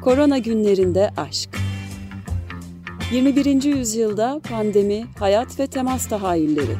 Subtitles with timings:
[0.00, 1.50] Korona günlerinde aşk.
[3.12, 3.62] 21.
[3.62, 6.76] yüzyılda pandemi, hayat ve temas tahayyülleri.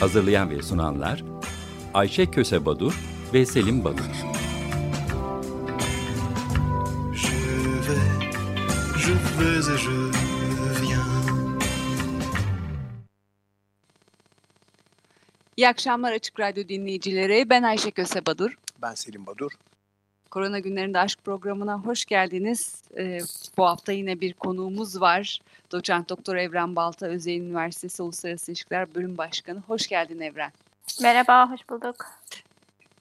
[0.00, 1.24] Hazırlayan ve sunanlar
[1.94, 3.00] Ayşe Köse Badur
[3.34, 4.02] ve Selim Badur.
[7.14, 7.32] Je
[7.88, 8.26] vais,
[8.98, 10.05] je vais et je
[15.56, 17.50] İyi akşamlar Açık Radyo dinleyicileri.
[17.50, 18.58] Ben Ayşe Köse Badur.
[18.82, 19.52] Ben Selim Badur.
[20.30, 22.82] Korona Günlerinde Aşk programına hoş geldiniz.
[22.96, 23.18] Ee,
[23.56, 25.38] bu hafta yine bir konuğumuz var.
[25.72, 29.62] Doçent Doktor Evren Balta, Özyeğin Üniversitesi Uluslararası İlişkiler Bölüm Başkanı.
[29.66, 30.52] Hoş geldin Evren.
[31.02, 32.06] Merhaba, hoş bulduk.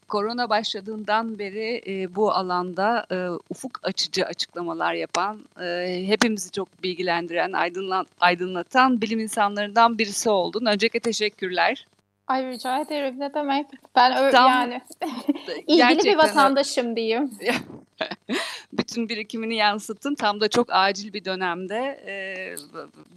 [0.08, 7.52] Korona başladığından beri e, bu alanda e, ufuk açıcı açıklamalar yapan, e, hepimizi çok bilgilendiren,
[7.52, 10.66] aydınlan, aydınlatan bilim insanlarından birisi oldun.
[10.66, 11.85] Öncelikle teşekkürler.
[12.27, 13.68] Ay rica ederim ne demek.
[13.95, 14.81] Ben ö- Tam- yani
[15.68, 17.32] ilgili bir vatandaşım diyeyim.
[18.73, 20.15] bütün birikimini yansıttın.
[20.15, 22.15] Tam da çok acil bir dönemde e,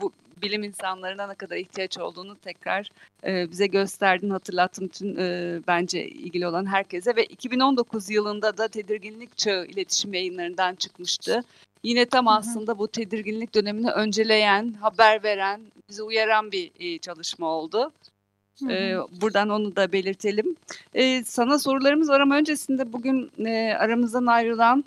[0.00, 2.89] bu bilim insanlarına ne kadar ihtiyaç olduğunu tekrar
[3.27, 9.39] e, bize gösterdin, hatırlattın bütün e, bence ilgili olan herkese ve 2019 yılında da tedirginlik
[9.39, 11.45] çağı iletişim yayınlarından çıkmıştı.
[11.83, 12.34] Yine tam Hı hı.
[12.34, 17.93] aslında bu tedirginlik dönemini önceleyen, haber veren, bizi uyaran bir e, çalışma oldu.
[18.70, 20.56] Ee, buradan onu da belirtelim.
[20.95, 24.84] Ee, sana sorularımız var ama öncesinde bugün e, aramızdan ayrılan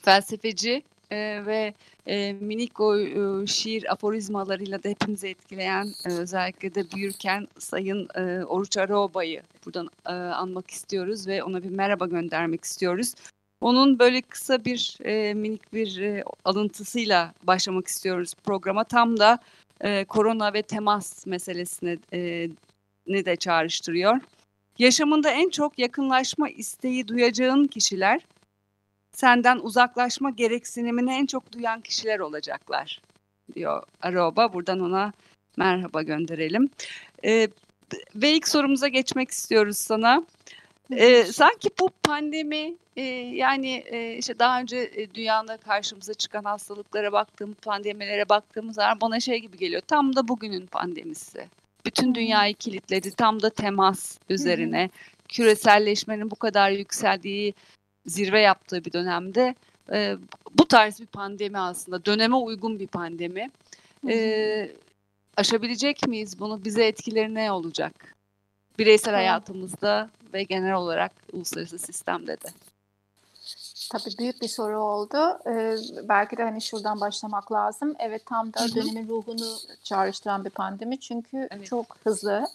[0.00, 1.74] felsefeci e, ve
[2.06, 8.44] e, minik o e, şiir aforizmalarıyla da hepimizi etkileyen e, özellikle de büyürken Sayın e,
[8.44, 13.14] Oruç Araoba'yı buradan e, anmak istiyoruz ve ona bir merhaba göndermek istiyoruz.
[13.60, 18.84] Onun böyle kısa bir e, minik bir e, alıntısıyla başlamak istiyoruz programa.
[18.84, 19.38] Tam da
[19.80, 22.48] e, korona ve temas meselesine e,
[23.08, 24.20] ni de çağrıştırıyor.
[24.78, 28.20] Yaşamında en çok yakınlaşma isteği duyacağın kişiler
[29.12, 33.00] senden uzaklaşma gereksinimini en çok duyan kişiler olacaklar
[33.54, 34.52] diyor Aroba.
[34.52, 35.12] Buradan ona
[35.56, 36.70] merhaba gönderelim.
[37.24, 37.48] Ee,
[38.14, 40.22] ve ilk sorumuza geçmek istiyoruz sana.
[40.90, 43.02] Ee, sanki bu pandemi e,
[43.34, 49.20] yani e, işte daha önce e, dünyada karşımıza çıkan hastalıklara baktığım pandemilere baktığımız zaman bana
[49.20, 49.82] şey gibi geliyor.
[49.86, 51.48] Tam da bugünün pandemisi.
[51.88, 53.10] Bütün dünyayı kilitledi.
[53.10, 54.90] Tam da temas üzerine.
[55.28, 57.54] Küreselleşmenin bu kadar yükseldiği,
[58.06, 59.54] zirve yaptığı bir dönemde
[59.92, 60.16] e,
[60.58, 62.04] bu tarz bir pandemi aslında.
[62.04, 63.50] Döneme uygun bir pandemi.
[64.08, 64.70] E,
[65.36, 66.64] aşabilecek miyiz bunu?
[66.64, 68.14] Bize etkileri ne olacak?
[68.78, 72.48] Bireysel hayatımızda ve genel olarak uluslararası sistemde de.
[73.90, 75.38] Tabii büyük bir soru oldu.
[75.46, 75.76] Ee,
[76.08, 77.94] belki de hani şuradan başlamak lazım.
[77.98, 81.00] Evet tam da dönemin ruhunu çağrıştıran bir pandemi.
[81.00, 81.66] Çünkü Evet.
[81.66, 82.46] çok hızlı.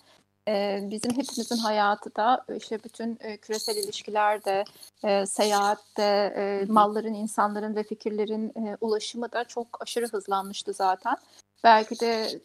[0.48, 4.64] Ee, bizim hepimizin hayatı da işte bütün e, küresel ilişkilerde,
[5.04, 11.16] e, seyahatte, e, malların, insanların ve fikirlerin e, ulaşımı da çok aşırı hızlanmıştı zaten.
[11.64, 12.40] Belki de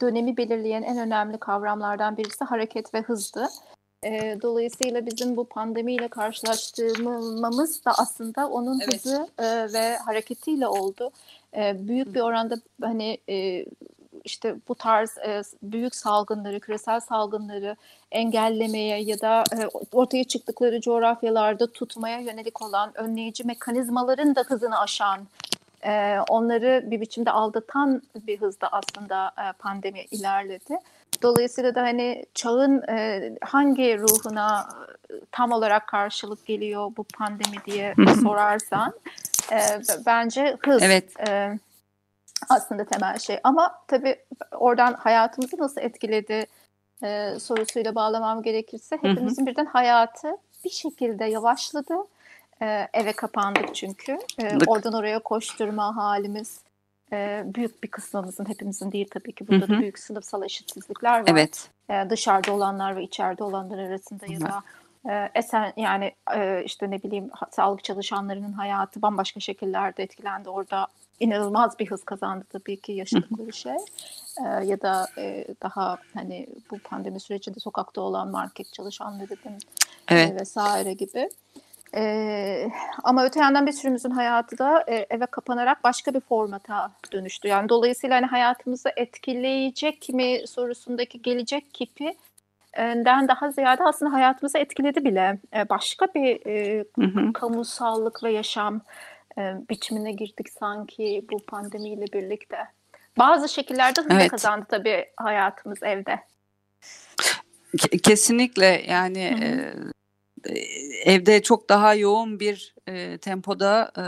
[0.00, 3.48] dönemi belirleyen en önemli kavramlardan birisi hareket ve hızdı.
[4.04, 8.94] E, dolayısıyla bizim bu pandemiyle karşılaştığımız da aslında onun Evet.
[8.94, 11.10] hızı e, ve hareketiyle oldu.
[11.56, 13.66] E, büyük bir oranda hani e,
[14.24, 17.76] işte bu tarz e, büyük salgınları, küresel salgınları
[18.10, 25.20] engellemeye ya da e, ortaya çıktıkları coğrafyalarda tutmaya yönelik olan önleyici mekanizmaların da hızını aşan,
[25.82, 30.78] e, onları bir biçimde aldatan bir hızda aslında e, pandemi ilerledi.
[31.22, 34.68] Dolayısıyla da hani çağın e, hangi ruhuna
[35.10, 38.92] e, tam olarak karşılık geliyor bu pandemi diye sorarsan
[39.52, 39.58] e,
[40.06, 41.28] bence hız Evet.
[41.28, 41.58] e,
[42.48, 43.40] aslında temel şey.
[43.44, 44.16] Ama tabii
[44.52, 46.46] oradan hayatımızı nasıl etkiledi
[47.02, 51.94] e, sorusuyla bağlamam gerekirse hepimizin birden hayatı bir şekilde yavaşladı.
[52.62, 54.18] E, eve kapandık çünkü.
[54.42, 56.60] E, oradan oraya koşturma halimiz
[57.12, 59.76] e, büyük bir kısmımızın hepimizin değil tabii ki burada Hı hı.
[59.76, 61.70] da büyük sınıfsal eşitsizlikler var Evet.
[61.90, 64.62] e, dışarıda olanlar ve içeride olanlar arasında ya da
[65.10, 70.50] e, esen yani e, işte ne bileyim sağlık çalışanlarının hayatı bambaşka şekillerde etkilendi.
[70.50, 70.86] Orada
[71.20, 73.76] inanılmaz bir hız kazandı tabii ki yaşadıkları şey.
[74.46, 79.58] E, ya da e, daha hani bu pandemi sürecinde sokakta olan market çalışanlarının
[80.08, 80.32] Evet.
[80.32, 81.28] e, vesaire gibi.
[81.94, 82.70] E,
[83.04, 87.48] ama öte yandan bir sürümüzün hayatı da e, eve kapanarak başka bir formata dönüştü.
[87.48, 92.14] Yani dolayısıyla hani hayatımızı etkileyecek mi sorusundaki gelecek kipi
[92.78, 95.38] den daha ziyade aslında hayatımızı etkiledi bile.
[95.56, 97.32] E, Başka bir e, Hı hı.
[97.32, 98.80] kamusallık ve yaşam
[99.38, 102.58] e, biçimine girdik sanki bu pandemiyle birlikte.
[103.18, 104.30] Bazı şekillerde hızla Evet.
[104.30, 106.18] kazandı tabii hayatımız evde.
[107.76, 109.92] Ke- Kesinlikle yani Hı hı.
[111.04, 114.04] Evde çok daha yoğun bir e, tempoda e,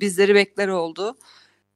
[0.00, 1.16] bizleri bekler oldu.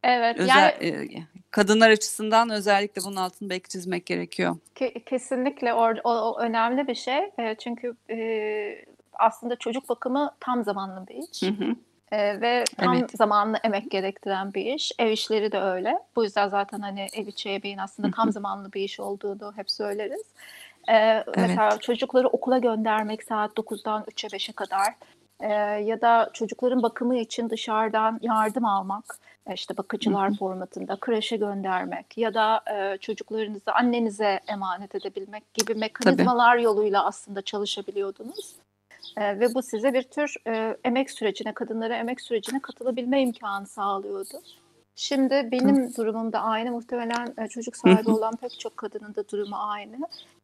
[0.03, 4.57] Evet, Özel, yani e, kadınlar açısından özellikle bunun altını belki çizmek gerekiyor.
[4.77, 7.19] Ke- Kesinlikle or- o, o önemli bir şey.
[7.39, 11.43] E, çünkü e, aslında çocuk bakımı tam zamanlı bir iş.
[11.43, 11.77] Hı hı.
[12.13, 13.11] E, ve tam Evet.
[13.11, 14.93] zamanlı emek gerektiren bir iş.
[14.99, 15.99] Ev işleri de öyle.
[16.17, 20.23] Bu yüzden zaten hani ev içi ebeğin aslında tam zamanlı bir iş olduğunu hep söyleriz.
[20.91, 24.95] E, Mesela çocukları okula göndermek saat 9'dan 3'e 5'e kadar
[25.41, 25.53] e,
[25.83, 32.35] ya da çocukların bakımı için dışarıdan yardım almak e, işte bakıcılar formatında kreşe göndermek ya
[32.35, 38.57] da e, çocuklarınızı annenize emanet edebilmek gibi mekanizmalar yoluyla aslında çalışabiliyordunuz.
[39.17, 44.43] E, ve bu size bir tür e, emek sürecine, kadınlara emek sürecine katılabilme imkanı sağlıyordu.
[45.01, 46.71] Şimdi benim durumum da aynı.
[46.71, 49.97] Muhtemelen e, çocuk sahibi olan pek çok kadının da durumu aynı.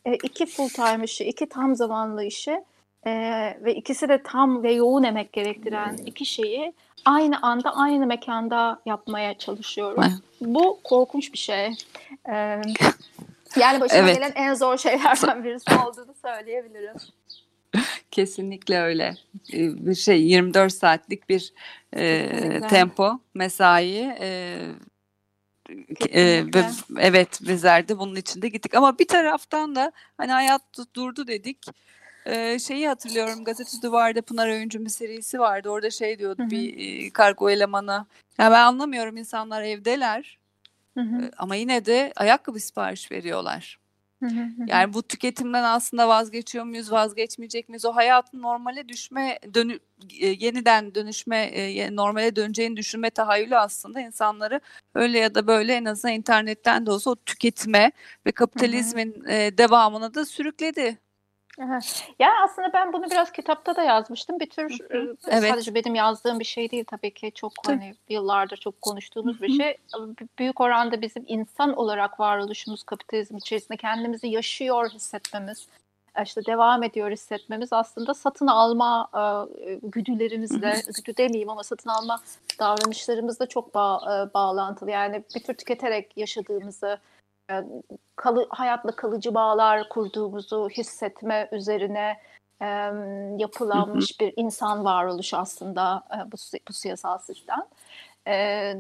[0.05, 2.65] E, iki full time işi, iki tam zamanlı işi
[3.07, 3.13] e,
[3.65, 6.73] ve ikisi de tam ve yoğun emek gerektiren iki şeyi
[7.05, 10.07] aynı anda aynı mekanda yapmaya çalışıyoruz.
[10.41, 11.67] Bu korkunç bir şey.
[12.29, 12.35] E,
[13.57, 14.17] yani başıma Evet.
[14.17, 16.97] gelen en zor şeylerden birisi olduğunu söyleyebilirim.
[18.11, 19.17] Kesinlikle öyle.
[19.53, 21.53] E, Bir şey 24 saatlik bir
[21.97, 24.59] e, tempo, mesai e,
[26.15, 26.45] e,
[26.99, 28.75] evet bizler de bunun içinde gittik.
[28.75, 31.67] Ama bir taraftan da hani hayat du- durdu dedik.
[32.27, 35.69] E, şeyi hatırlıyorum gazete duvarda Pınar Öğüncü bir serisi vardı.
[35.69, 36.51] Orada şey diyordu Hı hı.
[36.51, 38.07] bir e, kargo elemanı.
[38.39, 40.39] Ya ben anlamıyorum insanlar evdeler
[40.95, 43.79] Hı hı, e, ama yine de ayakkabı sipariş veriyorlar.
[44.67, 47.85] Yani bu tüketimden aslında vazgeçiyor muyuz, vazgeçmeyecek miyiz?
[47.85, 49.79] O hayatın normale düşme, dönü,
[50.21, 54.61] e, yeniden dönüşme, e, normale döneceğini düşünme tahayyülü aslında insanları
[54.95, 57.93] öyle ya da böyle en azından internetten de olsa o tüketime
[58.27, 61.04] ve kapitalizmin e, devamına da sürükledi.
[61.59, 62.09] Evet.
[62.19, 64.41] Yani aslında ben bunu biraz kitapta da yazmıştım.
[64.41, 65.51] Bir tür e, Evet.
[65.51, 67.77] sadece benim yazdığım bir şey değil tabii ki çok Tabii.
[67.77, 69.77] hani yıllardır çok konuştuğumuz bir şey.
[70.39, 75.67] Büyük oranda bizim insan olarak varoluşumuz kapitalizm içerisinde kendimizi yaşıyor hissetmemiz,
[76.19, 79.09] e, işte devam ediyor hissetmemiz aslında satın alma
[79.67, 82.21] e, güdülerimizle, güdü demeyeyim ama satın alma
[82.59, 84.91] davranışlarımızla çok bağ- e, bağlantılı.
[84.91, 87.14] Yani bir tür tüketerek yaşadığımızı e,
[88.17, 92.21] kalı, hayatla kalıcı bağlar kurduğumuzu hissetme üzerine
[92.63, 92.67] e,
[93.39, 96.37] yapılanmış bir insan varoluşu aslında e, bu,
[96.69, 97.63] bu siyasal sistem.
[98.27, 98.33] E,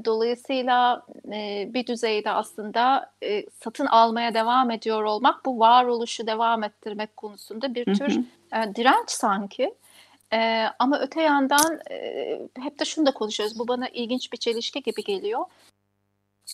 [0.04, 7.16] dolayısıyla e, bir düzeyde aslında e, satın almaya devam ediyor olmak bu varoluşu devam ettirmek
[7.16, 8.20] konusunda bir tür
[8.52, 9.74] e, direnç sanki.
[10.32, 13.58] E, ama öte yandan e, hep de şunu da konuşuyoruz.
[13.58, 15.44] Bu bana ilginç bir çelişki gibi geliyor.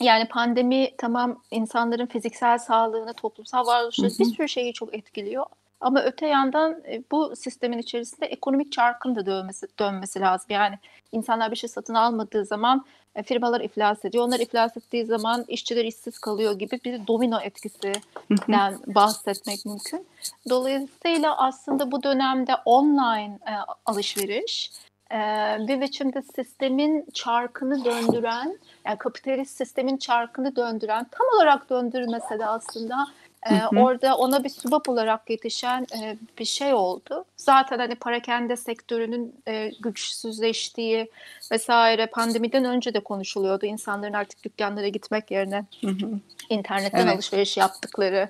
[0.03, 4.19] Yani pandemi tamam insanların fiziksel sağlığını, toplumsal varoluşları Hı hı.
[4.19, 5.47] bir sürü şeyi çok etkiliyor.
[5.81, 10.47] Ama öte yandan e, bu sistemin içerisinde ekonomik çarkın da dönmesi, dönmesi lazım.
[10.51, 10.79] Yani
[11.13, 12.85] insanlar bir şey satın almadığı zaman
[13.15, 14.25] e, firmalar iflas ediyor.
[14.25, 20.07] Onlar iflas ettiği zaman işçiler işsiz kalıyor gibi bir domino etkisinden bahsetmek mümkün.
[20.49, 23.53] Dolayısıyla aslında bu dönemde online e,
[23.87, 24.71] alışveriş
[25.69, 33.07] bir biçimde sistemin çarkını döndüren, yani kapitalist sistemin çarkını döndüren, tam olarak döndürmese de aslında
[33.47, 33.81] Hı hı.
[33.81, 37.25] orada ona bir subap olarak yetişen e, bir şey oldu.
[37.37, 41.11] Zaten hani parakende sektörünün e, güçsüzleştiği
[41.53, 43.67] vesaire pandemiden önce de konuşuluyordu.
[43.67, 45.65] İnsanların artık dükkanlara gitmek yerine
[46.51, 47.15] internetten Evet.
[47.15, 48.29] alışveriş yaptıkları,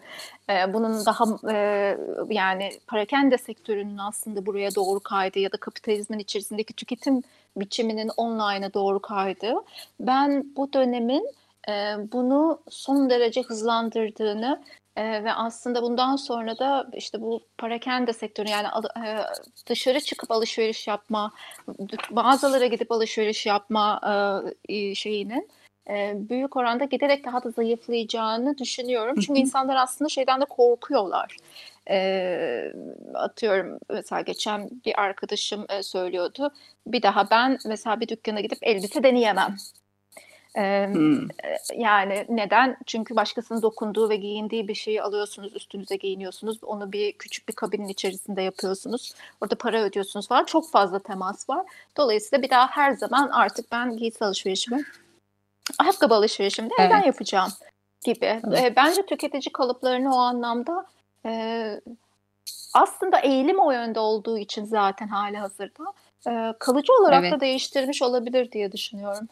[0.51, 1.97] e, bunun daha e,
[2.29, 7.23] yani parakende sektörünün aslında buraya doğru kaydı ya da kapitalizmin içerisindeki tüketim
[7.57, 9.55] biçiminin online'a doğru kaydı.
[10.01, 11.27] Ben bu dönemin
[12.13, 14.61] bunu son derece hızlandırdığını
[14.97, 18.67] e, ve aslında bundan sonra da işte bu parakende sektörü yani
[19.07, 19.19] e,
[19.67, 21.33] dışarı çıkıp alışveriş yapma,
[22.11, 24.01] mağazalara gidip alışveriş yapma
[24.69, 25.49] e, şeyinin
[25.89, 29.17] e, büyük oranda giderek daha da zayıflayacağını düşünüyorum.
[29.21, 31.37] Çünkü insanlar aslında şeyden de korkuyorlar.
[31.91, 32.73] E,
[33.15, 36.53] atıyorum mesela geçen bir arkadaşım e, söylüyordu.
[36.87, 39.57] Bir daha ben mesela bir dükkana gidip elbise deneyemem.
[40.57, 41.29] E, Hmm.
[41.75, 42.77] yani neden?
[42.87, 46.59] Çünkü başkasının dokunduğu ve giyindiği bir şeyi alıyorsunuz, üstünüze giyiniyorsunuz.
[46.63, 49.15] Onu bir küçük bir kabinin içerisinde yapıyorsunuz.
[49.41, 50.45] Orada para ödüyorsunuz falan.
[50.45, 51.67] Çok fazla temas var.
[51.97, 54.85] Dolayısıyla bir daha her zaman artık ben giysi alışverişimi,
[55.79, 57.07] ayakkabı alışverişimi de evden Evet.
[57.07, 57.51] yapacağım
[58.05, 58.41] gibi.
[58.57, 60.87] E, bence tüketici kalıplarını o anlamda
[61.27, 61.81] e,
[62.75, 65.85] aslında eğilim o yönde olduğu için zaten hali hazırda
[66.29, 67.33] e, kalıcı olarak Evet.
[67.33, 69.29] da değiştirmiş olabilir diye düşünüyorum.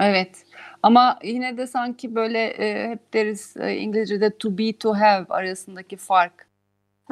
[0.00, 0.44] Evet.
[0.82, 5.96] Ama yine de sanki böyle e, hep deriz e, İngilizce'de to be to have arasındaki
[5.96, 6.50] fark.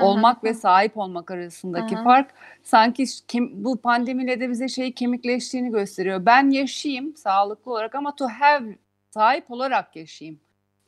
[0.00, 2.30] Olmak ve sahip olmak arasındaki fark
[2.62, 6.26] sanki kim, bu pandemiyle de bize şeyi kemikleştiğini gösteriyor.
[6.26, 8.76] Ben yaşayayım sağlıklı olarak ama to have
[9.10, 10.40] sahip olarak yaşayayım.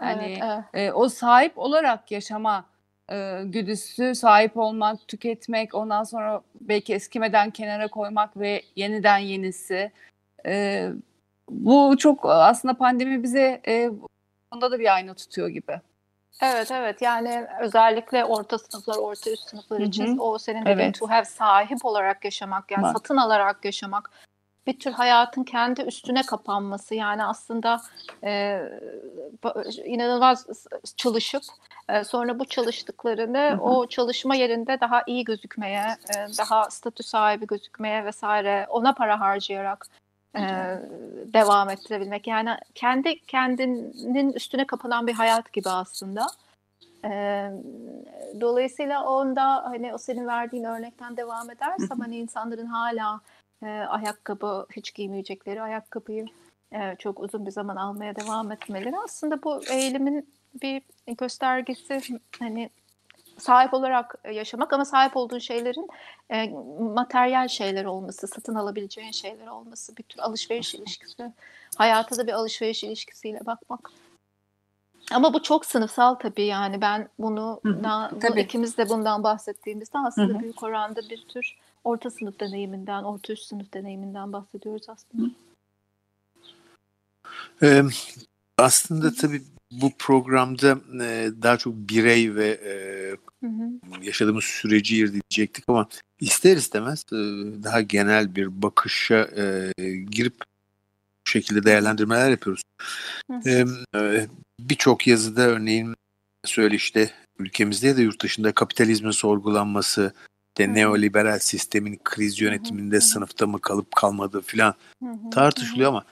[0.02, 0.88] Yani Evet, evet.
[0.88, 2.64] e, o sahip olarak yaşama
[3.12, 9.92] e, güdüsü, sahip olmak, tüketmek, ondan sonra belki eskimeden kenara koymak ve yeniden yenisi.
[10.46, 10.88] E,
[11.50, 13.90] bu çok aslında pandemi bize e,
[14.52, 15.80] bunda da bir ayna tutuyor gibi.
[16.42, 20.22] Evet evet yani özellikle orta sınıflar, orta üst sınıflar için hı.
[20.22, 20.98] o senin dediğin Evet.
[20.98, 22.92] to have sahip olarak yaşamak yani Bak.
[22.92, 24.10] satın alarak yaşamak
[24.66, 27.80] bir tür hayatın kendi üstüne kapanması yani aslında
[28.24, 28.62] e,
[29.84, 30.46] inanılmaz
[30.96, 31.42] çalışıp
[31.88, 33.60] e, sonra bu çalıştıklarını Hı hı.
[33.60, 39.86] o çalışma yerinde daha iyi gözükmeye, e, daha statü sahibi gözükmeye vesaire ona para harcayarak
[40.36, 40.42] e,
[41.32, 42.26] devam ettirebilmek.
[42.26, 46.26] Yani kendi kendinin üstüne kapanan bir hayat gibi aslında.
[47.04, 47.10] E,
[48.40, 53.20] dolayısıyla onda hani o senin verdiğin örnekten devam edersem hani insanların hala
[53.62, 56.26] e, ayakkabı hiç giymeyecekleri ayakkabıyı
[56.72, 60.32] e, çok uzun bir zaman almaya devam etmeleri aslında bu eğilimin
[60.62, 60.82] bir
[61.18, 62.00] göstergesi
[62.38, 62.70] hani
[63.40, 65.88] sahip olarak yaşamak ama sahip olduğun şeylerin
[66.30, 66.48] e,
[66.94, 71.32] materyal şeyler olması, satın alabileceğin şeyler olması, bir tür alışveriş ilişkisi,
[71.76, 73.90] hayata da bir alışveriş ilişkisiyle bakmak.
[75.12, 78.40] Ama bu çok sınıfsal tabii yani ben bunu, Hı hı, na- bu tabii.
[78.40, 80.40] ikimiz de bundan bahsettiğimizde aslında Hı hı.
[80.40, 85.30] büyük oranda bir tür orta sınıf deneyiminden, orta üst sınıf deneyiminden bahsediyoruz aslında.
[87.62, 87.82] Ee,
[88.58, 92.72] aslında tabii bu programda e, daha çok birey ve e,
[93.40, 94.04] Hı hı.
[94.04, 95.88] yaşadığımız süreci irdeleyecektik ama
[96.20, 97.16] ister istemez e,
[97.62, 99.72] daha genel bir bakışa e,
[100.10, 100.34] girip
[101.26, 102.62] bu şekilde değerlendirmeler yapıyoruz.
[103.46, 103.64] E,
[104.60, 105.94] Birçok yazıda örneğin
[106.44, 110.12] söyleşte ülkemizde ya da yurt dışında kapitalizmin sorgulanması,
[110.58, 110.74] hı.
[110.74, 113.04] neoliberal sistemin kriz yönetiminde hı hı.
[113.04, 114.74] sınıfta mı kalıp kalmadığı filan
[115.30, 116.04] tartışılıyor ama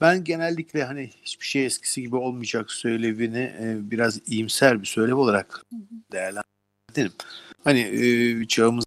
[0.00, 5.64] ben genellikle hani hiçbir şey eskisi gibi olmayacak söylevini e, biraz iyimser bir söylev olarak
[5.72, 5.78] hı.
[6.94, 7.26] Değerlendirdim.
[7.64, 8.84] Hani e, çağımız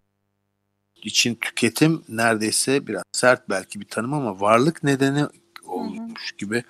[1.04, 5.26] için tüketim neredeyse biraz sert belki bir tanım ama varlık nedeni
[5.66, 6.64] olmuş gibi.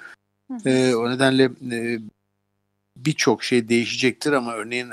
[0.66, 2.00] E, o nedenle e,
[2.98, 4.90] birçok şey değişecektir ama örneğin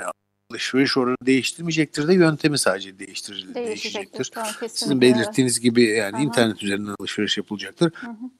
[0.51, 4.31] alışveriş oranı değiştirmeyecektir de yöntemi sadece değiştir, değişecektir.
[4.33, 6.23] Tamam, Sizin belirttiğiniz gibi yani Aha.
[6.23, 7.91] internet üzerinden alışveriş yapılacaktır.
[7.95, 8.31] Hı hı.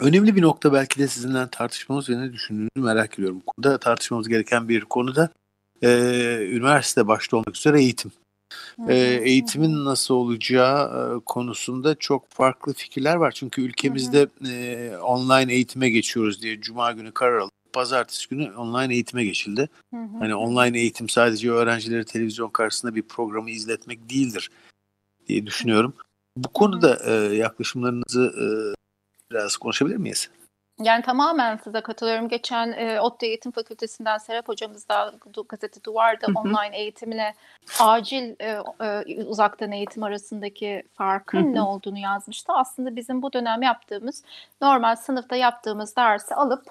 [0.00, 3.42] Önemli bir nokta belki de sizinle tartışmamız ve ne düşündüğünüzü merak ediyorum.
[3.46, 5.30] Bu konuda tartışmamız gereken bir konu da
[5.84, 8.12] e, üniversite başta olmak üzere eğitim.
[8.88, 13.32] E, eğitimin nasıl olacağı e, konusunda çok farklı fikirler var.
[13.32, 17.52] Çünkü ülkemizde e, online eğitime geçiyoruz diye cuma günü karar alındı.
[17.72, 19.68] Pazartesi günü online eğitime geçildi.
[19.90, 24.50] Hı hı, Hani online eğitim sadece öğrencileri televizyon karşısında bir programı izletmek değildir
[25.28, 25.94] diye düşünüyorum.
[26.36, 28.46] Bu konuda e, yaklaşımlarınızı e,
[29.30, 30.30] biraz konuşabilir miyiz?
[30.82, 32.28] Yani tamamen size katılıyorum.
[32.28, 36.38] Geçen e, ODTÜ Eğitim Fakültesinden Serap hocamız da du- gazete Duvar'da Hı hı.
[36.38, 37.34] online eğitimle
[37.80, 41.54] acil e, e, uzaktan eğitim arasındaki farkın Hı hı.
[41.54, 42.52] ne olduğunu yazmıştı.
[42.52, 44.24] Aslında bizim bu dönem yaptığımız
[44.60, 46.64] normal sınıfta yaptığımız dersi alıp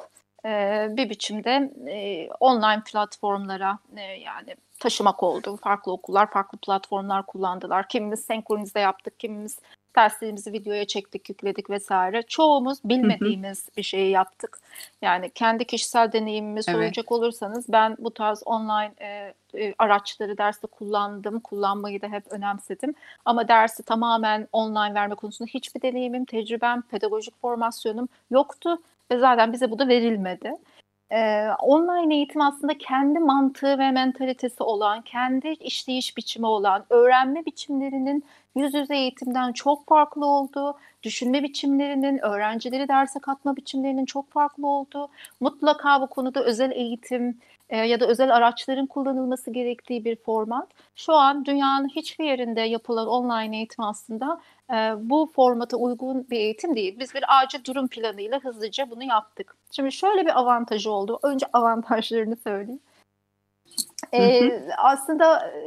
[0.46, 5.58] e, bir biçimde e, online platformlara e, yani taşımak oldu.
[5.58, 7.88] Farklı okullar farklı platformlar kullandılar.
[7.88, 9.60] Kimimiz senkronize yaptık, kimimiz
[9.96, 12.24] derslerimizi videoya çektik, yükledik vesaire.
[12.24, 14.60] Çoğumuz bilmediğimiz bir şeyi yaptık.
[15.02, 16.66] Yani kendi kişisel deneyimimi Evet.
[16.66, 21.40] soracak olursanız ben bu tarz online e, e, araçları derste kullandım.
[21.40, 22.96] Kullanmayı da hep önemsedim.
[23.26, 28.78] Ama dersi tamamen online verme konusunda hiçbir deneyimim, tecrübem, pedagojik formasyonum yoktu.
[29.12, 30.54] Ve zaten bize bu da verilmedi.
[31.12, 38.24] Ee, online eğitim aslında kendi mantığı ve mentalitesi olan, kendi işleyiş biçimi olan, öğrenme biçimlerinin
[38.56, 45.10] yüz yüze eğitimden çok farklı olduğu, düşünme biçimlerinin, öğrencileri derse katma biçimlerinin çok farklı olduğu,
[45.40, 47.38] mutlaka bu konuda özel eğitim
[47.70, 50.68] e, ya da özel araçların kullanılması gerektiği bir format.
[50.96, 56.76] Şu an dünyanın hiçbir yerinde yapılan online eğitim aslında e, bu formata uygun bir eğitim
[56.76, 57.00] değil.
[57.00, 59.56] Biz bir acil durum planıyla hızlıca bunu yaptık.
[59.72, 61.20] Şimdi şöyle bir avantajı oldu.
[61.24, 62.80] Önce avantajlarını söyleyeyim.
[64.14, 65.62] Ee, aslında e,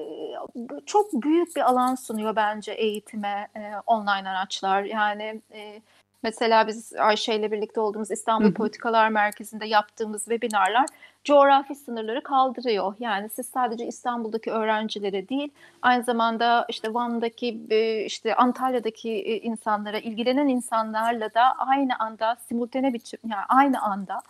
[0.87, 4.83] çok büyük bir alan sunuyor bence eğitime e, online araçlar.
[4.83, 5.81] Yani e,
[6.27, 8.55] Mesela biz Ayşe ile birlikte olduğumuz İstanbul Hı hı.
[8.55, 10.87] Politikalar Merkezi'nde yaptığımız webinarlar
[11.25, 12.95] coğrafi sınırları kaldırıyor.
[12.99, 15.49] Yani siz sadece İstanbul'daki öğrencilere değil,
[15.83, 22.93] aynı zamanda işte Van'daki, e, işte Antalya'daki e, insanlara, ilgilenen insanlarla da aynı anda, simultane
[22.93, 24.21] biçim, yani aynı anda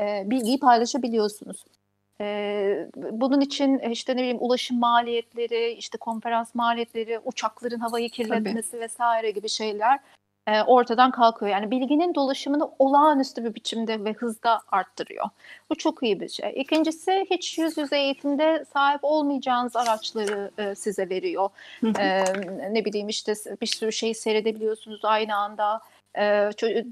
[0.00, 1.64] e, bilgiyi paylaşabiliyorsunuz.
[2.20, 8.80] E, bunun için e, işte ne bileyim ulaşım maliyetleri, işte konferans maliyetleri, uçakların havayı kirletmesi
[8.80, 10.00] vesaire gibi şeyler
[10.46, 11.52] e, ortadan kalkıyor.
[11.52, 15.26] Yani bilginin dolaşımını olağanüstü bir biçimde ve hızda arttırıyor.
[15.70, 16.52] Bu çok iyi bir şey.
[16.56, 21.50] İkincisi hiç yüz yüze eğitimde sahip olmayacağınız araçları e, size veriyor.
[21.98, 22.24] E,
[22.70, 25.80] ne bileyim işte bir sürü şey seyredebiliyorsunuz aynı anda.
[26.18, 26.22] E,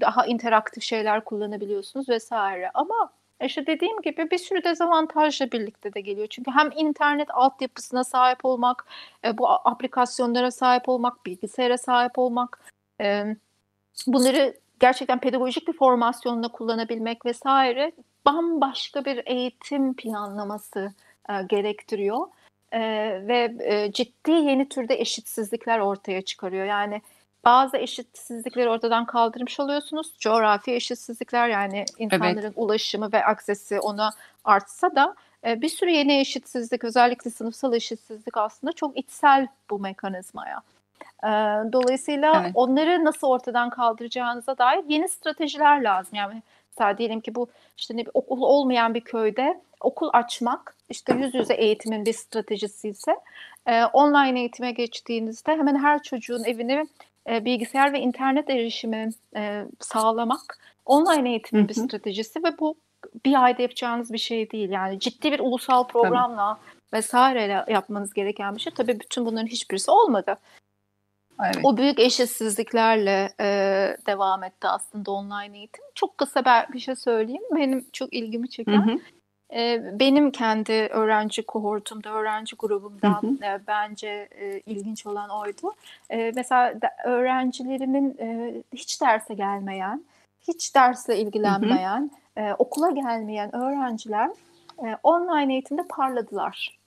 [0.01, 2.71] daha interaktif şeyler kullanabiliyorsunuz vesaire.
[2.73, 3.09] Ama
[3.41, 6.27] işte dediğim gibi bir sürü dezavantajla birlikte de geliyor.
[6.29, 8.85] Çünkü hem internet altyapısına sahip olmak,
[9.25, 12.59] e, bu aplikasyonlara sahip olmak, bilgisayara sahip olmak,
[13.01, 13.35] e,
[14.07, 17.91] bunları gerçekten pedagojik bir formasyonla kullanabilmek vesaire
[18.25, 20.93] bambaşka bir eğitim planlaması
[21.29, 22.27] e, gerektiriyor.
[22.71, 22.79] E,
[23.27, 26.65] ve e, ciddi yeni türde eşitsizlikler ortaya çıkarıyor.
[26.65, 27.01] Yani
[27.45, 30.13] bazı eşitsizlikleri ortadan kaldırmış oluyorsunuz.
[30.19, 34.11] Coğrafi eşitsizlikler yani insanların ulaşımı ve aksesi ona
[34.43, 35.15] artsa da
[35.47, 40.61] e, bir sürü yeni eşitsizlik özellikle sınıfsal eşitsizlik aslında çok içsel bu mekanizmaya.
[41.23, 41.29] E,
[41.73, 42.51] Dolayısıyla Evet.
[42.53, 46.15] onları nasıl ortadan kaldıracağınıza dair yeni stratejiler lazım.
[46.15, 47.47] Yani mesela diyelim ki bu
[47.77, 52.89] işte ne bir okul olmayan bir köyde okul açmak işte yüz yüze eğitimin bir stratejisi
[52.89, 53.15] ise
[53.65, 56.85] e, online eğitime geçtiğinizde hemen her çocuğun evine
[57.29, 61.85] e, bilgisayar ve internet erişimi e, sağlamak online eğitimin bir Hı hı.
[61.85, 62.75] stratejisi ve bu
[63.25, 64.69] bir ayda yapacağınız bir şey değil.
[64.69, 66.59] Yani ciddi bir ulusal programla
[66.93, 68.73] vesaireyle yapmanız gereken bir şey.
[68.73, 70.37] Tabii bütün bunların hiçbirisi olmadı.
[71.45, 71.59] Evet.
[71.63, 73.47] O büyük eşitsizliklerle e,
[74.07, 75.83] devam etti aslında online eğitim.
[75.95, 77.43] Çok kısa bir şey söyleyeyim.
[77.55, 78.91] Benim çok ilgimi Hı çeken hı.
[78.91, 78.99] e,
[79.99, 83.45] benim kendi öğrenci kohortumda, öğrenci grubumda Hı hı.
[83.45, 84.29] e, bence
[84.65, 85.73] ilginç olan oydu.
[86.35, 86.73] Mesela
[87.05, 88.17] öğrencilerimin
[88.73, 90.03] hiç derse gelmeyen,
[90.47, 94.29] hiç dersle ilgilenmeyen, e, okula gelmeyen öğrenciler
[95.03, 96.79] online eğitimde parladılar.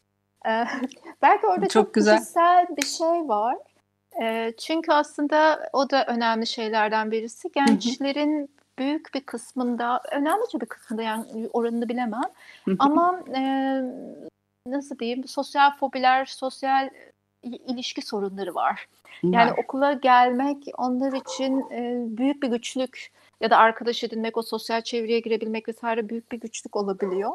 [1.23, 2.19] Belki orada çok, Çok güzel.
[2.19, 3.57] kişisel bir şey var.
[4.59, 7.53] Çünkü aslında o da önemli şeylerden birisi.
[7.53, 12.31] Gençlerin büyük bir kısmında, önemlice bir kısmında yani oranını bilemem.
[12.79, 13.43] Ama e,
[14.67, 16.91] nasıl diyeyim, sosyal fobiler, sosyal
[17.43, 18.89] ilişki sorunları var.
[19.23, 19.59] Yani Var.
[19.59, 23.11] okula gelmek onlar için e, büyük bir güçlük
[23.41, 27.33] ya da arkadaş edinmek, o sosyal çevreye girebilmek vesaire büyük bir güçlük olabiliyor.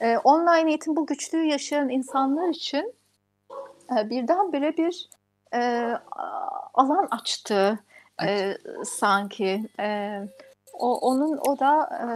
[0.00, 2.94] E, online eğitim bu güçlüğü yaşayan insanlar için
[3.98, 5.08] e, birdenbire bir
[5.54, 5.92] e,
[6.74, 7.78] alan açtı
[8.26, 9.68] e, sanki.
[9.80, 10.20] E,
[10.78, 12.06] o onun o da e,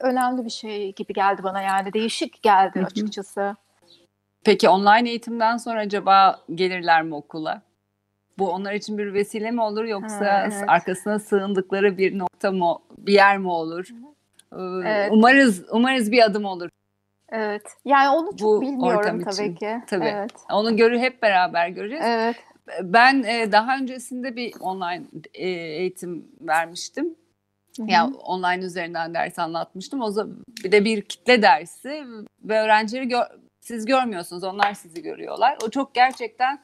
[0.00, 2.86] önemli bir şey gibi geldi bana yani değişik geldi Hı hı.
[2.86, 3.56] açıkçası.
[4.44, 7.62] Peki online eğitimden sonra acaba gelirler mi okula?
[8.38, 10.64] Bu onlar için bir vesile mi olur yoksa Ha, evet.
[10.68, 13.88] arkasına sığındıkları bir nokta mı, bir yer mi olur?
[14.52, 15.10] Ee, Evet.
[15.12, 16.68] Umarız umarız bir adım olur.
[17.28, 17.62] Evet.
[17.84, 19.54] Yani onu çok Bu bilmiyorum tabii için.
[19.54, 19.76] ki.
[19.86, 20.04] Tabii.
[20.04, 20.32] Evet.
[20.52, 22.04] Onu görü hep beraber göreceğiz.
[22.08, 22.36] Evet.
[22.82, 25.02] Ben e, daha öncesinde bir online
[25.34, 27.14] e, eğitim vermiştim.
[27.78, 30.00] Ya online üzerinden ders anlatmıştım.
[30.00, 32.04] O zaman bir de bir kitle dersi
[32.44, 35.58] ve öğrencileri gör- siz görmüyorsunuz, onlar sizi görüyorlar.
[35.66, 36.62] O çok gerçekten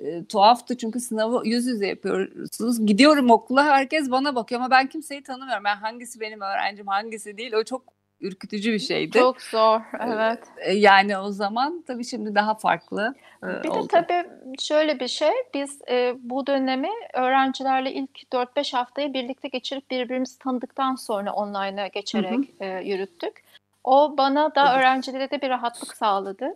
[0.00, 2.86] e, tuhaftı çünkü sınavı yüz yüze yapıyorsunuz.
[2.86, 5.64] Gidiyorum okula herkes bana bakıyor ama ben kimseyi tanımıyorum.
[5.64, 7.52] Ben hangisi benim öğrencim, hangisi değil.
[7.52, 7.91] O çok
[8.22, 9.18] ürkütücü bir şeydi.
[9.18, 9.80] Çok zor.
[10.00, 10.38] Evet.
[10.58, 13.88] E, Yani o zaman tabii şimdi daha farklı e, Bir de oldu.
[13.88, 14.24] tabii
[14.60, 20.94] şöyle bir şey, biz e, bu dönemi öğrencilerle ilk 4-5 haftayı birlikte geçirip birbirimizi tanıdıktan
[20.94, 23.42] sonra online'a geçerek e, yürüttük.
[23.84, 26.54] O bana da öğrencilere de bir rahatlık sağladı.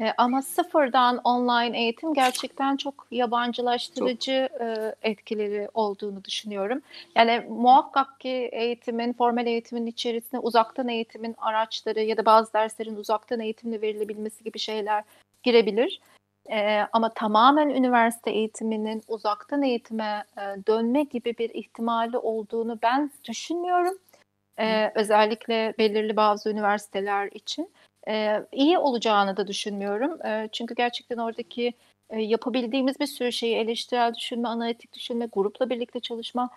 [0.00, 6.82] E, ama sıfırdan online eğitim gerçekten çok yabancılaştırıcı e, etkileri olduğunu düşünüyorum.
[7.16, 13.40] Yani muhakkak ki eğitimin, formal eğitimin içerisine uzaktan eğitimin araçları ya da bazı derslerin uzaktan
[13.40, 15.04] eğitimle verilebilmesi gibi şeyler
[15.42, 16.00] girebilir.
[16.50, 23.98] Ee, ama tamamen üniversite eğitiminin uzaktan eğitime e, dönme gibi bir ihtimali olduğunu ben düşünmüyorum.
[24.58, 27.70] Ee, özellikle belirli bazı üniversiteler için.
[28.08, 30.26] Ee, iyi olacağını da düşünmüyorum.
[30.26, 31.72] Ee, çünkü gerçekten oradaki
[32.10, 36.50] e, yapabildiğimiz bir sürü şeyi eleştirel düşünme, analitik düşünme, grupla birlikte çalışma,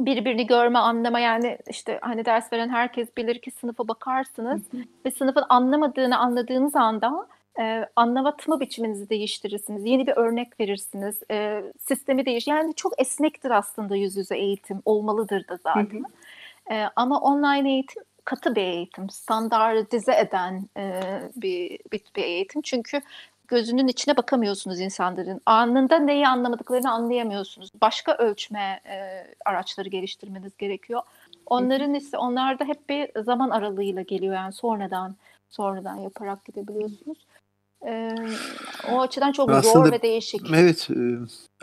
[0.00, 4.62] birbirini görme, anlama yani işte hani ders veren herkes bilir ki sınıfa bakarsınız
[5.06, 7.26] ve sınıfın anlamadığını anladığınız anda
[7.60, 9.84] e, anlatma biçiminizi değiştirirsiniz.
[9.84, 11.22] Yeni bir örnek verirsiniz.
[11.30, 12.46] E, sistemi değiş.
[12.46, 14.82] Yani çok esnektir aslında yüz yüze eğitim.
[14.84, 16.04] Olmalıdır da zaten.
[16.70, 19.10] E, ama online eğitim katı bir eğitim.
[19.10, 21.02] Standartize eden e,
[21.36, 22.62] bir, bir, bir eğitim.
[22.62, 23.00] Çünkü
[23.48, 25.40] gözünün içine bakamıyorsunuz insanların.
[25.46, 27.70] Anında neyi anlamadıklarını anlayamıyorsunuz.
[27.80, 31.02] Başka ölçme e, araçları geliştirmeniz gerekiyor.
[31.46, 35.16] Onların ise onlarda hep bir zaman aralığıyla geliyor yani sonradan
[35.48, 37.18] sonradan yaparak gidebiliyorsunuz.
[37.86, 38.14] E,
[38.92, 40.40] o açıdan çok Aslında- zor ve değişik.
[40.54, 41.02] Evet, e,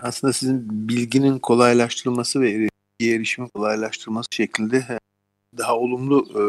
[0.01, 2.45] aslında sizin bilginin kolaylaştırılması ve
[2.99, 4.83] bilgiye erişimin kolaylaştırılması şeklinde
[5.57, 6.43] daha olumlu e,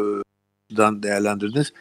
[0.77, 1.73] değerlendirdiniz.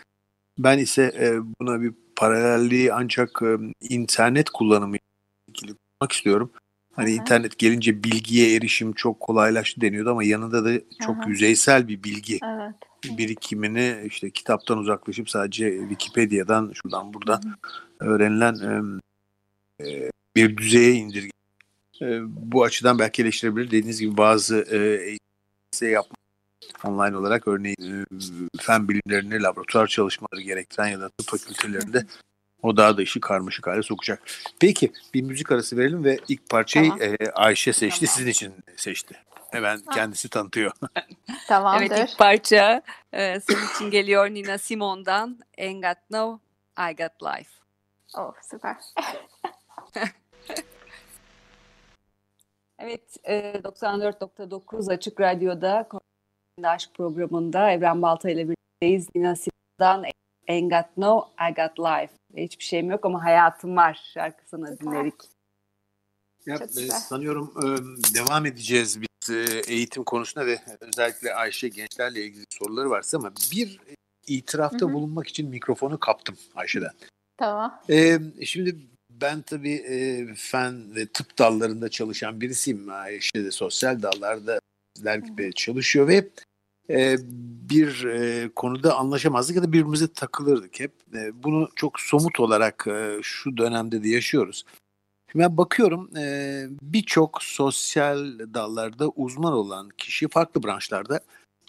[0.58, 4.96] Ben ise e, buna bir paralelliği ancak e, internet kullanımı
[5.48, 6.50] ilgili kurmak istiyorum.
[6.94, 7.20] Hani Hı hı.
[7.20, 11.30] internet gelince bilgiye erişim çok kolaylaştı deniyordu ama yanında da çok Hı hı.
[11.30, 13.18] yüzeysel bir bilgi Evet.
[13.18, 17.42] birikimini işte kitaptan uzaklaşıp sadece Wikipedia'dan şuradan buradan
[18.00, 21.30] öğrenilen e, e, bir düzeye indirge.
[22.02, 22.20] E,
[22.52, 23.66] bu açıdan belki eleştirebilir.
[23.66, 26.14] Dediğiniz gibi bazı e, eğitim yapma
[26.84, 28.04] online olarak örneğin e,
[28.60, 32.06] fen bilimlerini laboratuvar çalışmaları gerektiren ya da tıp fakültelerinde
[32.62, 34.22] o daha da işi karmaşık hale sokacak.
[34.60, 37.02] Peki bir müzik arası verelim ve ilk parçayı Tamam.
[37.02, 38.06] e, Ayşe seçti.
[38.06, 38.14] Tamam.
[38.16, 39.16] Sizin için seçti.
[39.50, 39.94] Hemen Ha.
[39.94, 40.72] kendisi tanıtıyor.
[41.48, 41.86] Tamamdır.
[41.86, 46.38] Evet ilk parça e, senin için geliyor Nina Simone'dan Ain't Got No,
[46.90, 47.50] I Got Life.
[48.16, 48.76] Oh, süper.
[52.78, 55.88] Evet, e, 94.9 Açık Radyo'da
[56.62, 59.08] Aşk programında Evren Balta ile birlikteyiz.
[59.14, 60.04] Nina Simone'dan
[60.48, 62.12] Ain't Got No, I Got Life.
[62.36, 65.14] Hiçbir şeyim yok ama hayatım var şarkısını dinledik.
[66.46, 66.90] Ya, Çok e, güzel.
[67.00, 67.66] sanıyorum e,
[68.14, 73.80] devam edeceğiz biz e, eğitim konusunda ve özellikle Ayşe gençlerle ilgili soruları varsa ama bir
[74.26, 74.92] itirafta Hı hı.
[74.92, 76.92] bulunmak için mikrofonu kaptım Ayşe'den.
[77.36, 77.80] Tamam.
[77.88, 78.76] E, şimdi
[79.10, 82.90] ben tabii e, fen ve tıp dallarında çalışan birisiyim.
[82.90, 84.60] Ayşe de sosyal dallarda
[84.96, 86.28] bizler gibi çalışıyor ve
[86.90, 87.16] e,
[87.70, 90.92] bir e, konuda anlaşamazdık ya da birbirimize takılırdık hep.
[91.14, 94.64] E, bunu çok somut olarak e, şu dönemde de yaşıyoruz.
[95.32, 101.20] Şimdi ben bakıyorum e, birçok sosyal dallarda uzman olan kişi farklı branşlarda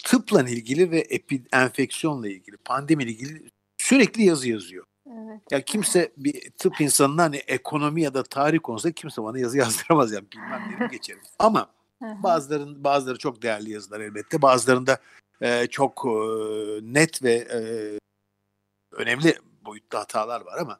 [0.03, 4.86] tıpla ilgili ve epi, enfeksiyonla ilgili, pandemiyle ilgili sürekli yazı yazıyor.
[5.08, 5.41] Evet.
[5.51, 10.12] Ya kimse bir tıp insanına hani ekonomi ya da tarih konusunda kimse bana yazı yazdıramaz
[10.12, 11.21] yani bilmem derim geçerim.
[11.39, 11.78] Ama.
[12.01, 14.41] Bazıların bazıları çok değerli yazılar elbette.
[14.41, 14.99] Bazılarında
[15.41, 16.09] e, çok e,
[16.81, 17.59] net ve e,
[18.91, 19.35] önemli
[19.65, 20.79] boyutta hatalar var ama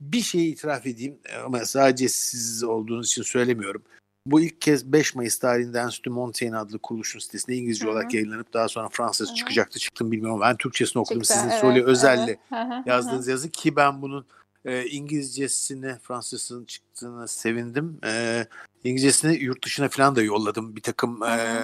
[0.00, 3.82] bir şeyi itiraf edeyim ama sadece siz olduğunuz için söylemiyorum.
[4.26, 7.92] Bu ilk kez 5 Mayıs tarihinde Enstitü Montaigne adlı kuruluşun sitesinde İngilizce Hı hı.
[7.92, 8.88] olarak yayınlanıp daha sonra
[9.30, 9.34] hı.
[9.34, 9.78] çıkacaktı.
[9.78, 10.40] Çıktım bilmiyorum.
[10.40, 11.22] Ben Türkçesini okudum.
[11.22, 12.38] Çıktı, Sizin evet, Özel'le evet.
[12.48, 12.82] Hı hı, hı hı.
[12.86, 14.26] yazdığınız yazı ki ben bunun
[14.64, 17.98] e, İngilizcesini Fransızcasının çıktığına sevindim.
[18.04, 18.46] E,
[18.84, 20.76] İngilizcesini yurt dışına falan da yolladım.
[20.76, 21.62] Bir takım e,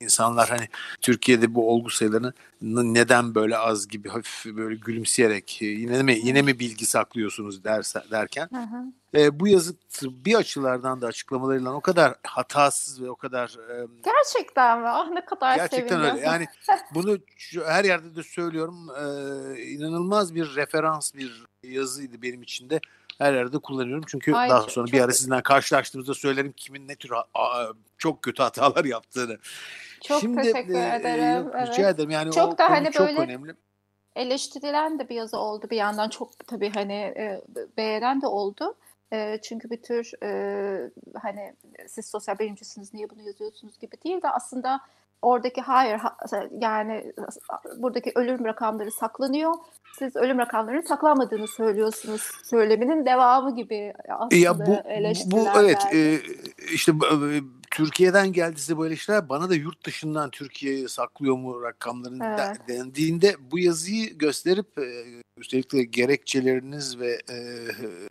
[0.00, 0.68] insanlar hani
[1.00, 2.32] Türkiye'de bu olgu sayılarını
[2.62, 8.02] neden böyle az gibi hafif böyle gülümseyerek e, yine mi yine mi bilgi saklıyorsunuz derse,
[8.10, 9.20] derken Hı hı.
[9.20, 14.80] e, bu yazı tıbbi açılardan da açıklamalarıyla o kadar hatasız ve o kadar e, Gerçekten
[14.80, 14.88] mi?
[14.88, 16.20] Ah ne kadar Gerçekten öyle.
[16.20, 16.46] Yani
[16.94, 17.18] bunu
[17.64, 18.88] her yerde de söylüyorum.
[18.90, 22.80] Ee, inanılmaz bir referans bir yazıydı benim için de.
[23.18, 24.04] Her yerde kullanıyorum.
[24.06, 27.10] Çünkü Ay, daha sonra bir ara sizinle karşılaştığımızda söylerim kimin ne tür
[27.98, 29.38] çok kötü hatalar yaptığını.
[30.04, 31.78] Çok teşekkür e, ederim, yok, evet.
[31.78, 32.10] Ederim.
[32.10, 33.54] Yani Çok o da hani çok böyle- önemli.
[34.16, 37.42] eleştirilen de bir yazı oldu bir yandan çok tabii hani e,
[37.76, 38.74] beğenen de oldu.
[39.12, 40.90] E, çünkü bir tür e,
[41.22, 41.54] hani
[41.88, 44.80] siz sosyal bilimcisiniz niye bunu yazıyorsunuz gibi değil de aslında
[45.22, 46.16] oradaki hayır ha-
[46.60, 47.12] yani
[47.76, 49.54] buradaki ölüm rakamları saklanıyor.
[49.98, 52.22] Siz ölüm rakamlarının saklanmadığını söylüyorsunuz.
[52.44, 54.76] Söyleminin devamı gibi aslında Ya bu,
[55.30, 56.18] bu evet e,
[56.72, 62.24] işte e, Türkiye'den geldi size bu eleştiriler bana da yurt dışından Türkiye'ye saklıyor mu rakamlarını
[62.26, 62.68] Evet.
[62.68, 65.04] de- dendiğinde bu yazıyı gösterip e,
[65.36, 67.36] üstelik de gerekçeleriniz ve e,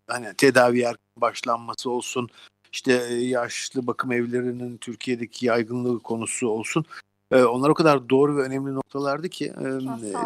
[0.08, 0.86] hani tedavi
[1.18, 2.30] başlanması olsun
[2.72, 6.86] işte e, yaşlı bakım evlerinin Türkiye'deki yaygınlığı konusu olsun
[7.32, 9.68] e, onlar o kadar doğru ve önemli noktalardı ki e,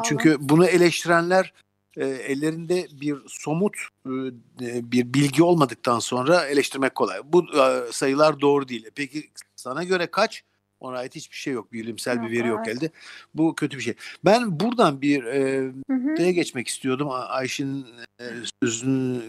[0.04, 1.54] çünkü bunu eleştirenler
[1.98, 7.20] e, ellerinde bir somut e, bir bilgi olmadıktan sonra eleştirmek kolay.
[7.26, 8.90] Bu e, sayılar doğru değil.
[8.96, 10.44] Peki sana göre kaç?
[10.80, 11.74] Ona ait hiçbir şey yok.
[11.74, 12.90] Bilimsel bir veri yok elde.
[13.34, 13.94] Bu kötü bir şey.
[14.26, 15.72] Ben buradan bir e,
[16.18, 17.08] şeye geçmek istiyordum.
[17.12, 17.86] Ayşe'nin
[18.20, 18.26] e,
[18.64, 19.22] sözünü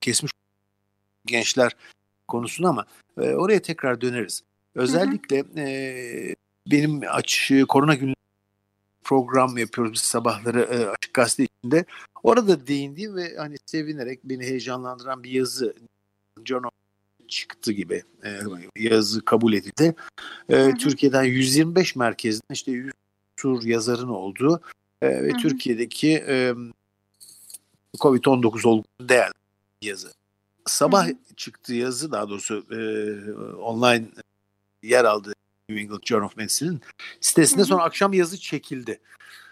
[0.00, 0.32] kesmiş
[1.26, 1.76] gençler
[2.28, 2.86] konusunu ama
[3.20, 4.42] e, oraya tekrar döneriz.
[4.74, 6.34] Özellikle e,
[6.70, 8.14] benim aç korona günü
[9.04, 11.84] program yapıyoruz biz sabahları e, Açık Gazete içinde.
[12.22, 15.74] Orada değindiğim ve hani sevinerek beni heyecanlandıran bir yazı
[16.44, 16.70] Journal
[17.28, 18.40] çıktı gibi e,
[18.76, 19.94] yazı kabul edildi.
[20.48, 20.74] E, hı.
[20.74, 22.92] Türkiye'den 125 merkezden işte 100
[23.36, 24.60] tur yazarın olduğu
[25.02, 25.38] e, ve Hı hı.
[25.38, 26.54] Türkiye'deki e,
[27.98, 29.32] Covid-19 olgusu değerli
[29.82, 30.12] yazı.
[30.66, 32.78] Sabah çıktığı yazı daha doğrusu e,
[33.56, 34.06] online
[34.82, 35.32] yer aldı
[35.68, 36.80] New England Journal of Medicine'in
[37.20, 39.00] sitesinde sonra akşam yazı çekildi.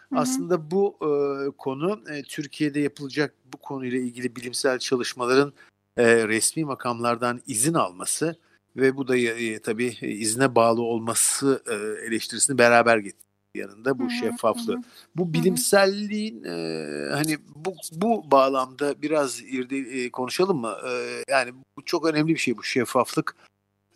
[0.09, 0.21] Hı hı.
[0.21, 1.11] Aslında bu e,
[1.59, 5.53] konu e, Türkiye'de yapılacak bu konuyla ilgili bilimsel çalışmaların
[5.97, 8.37] e, resmi makamlardan izin alması
[8.77, 13.24] ve bu da e, tabii izne bağlı olması e, eleştirisini beraber getirdi
[13.55, 14.77] yanında bu Hı hı, şeffaflığı.
[14.77, 14.83] hı.
[15.17, 20.77] Bu bilimselliğin e, hani bu bu bağlamda biraz irde, e, konuşalım mı?
[20.89, 23.37] E, yani bu çok önemli bir şey bu şeffaflık.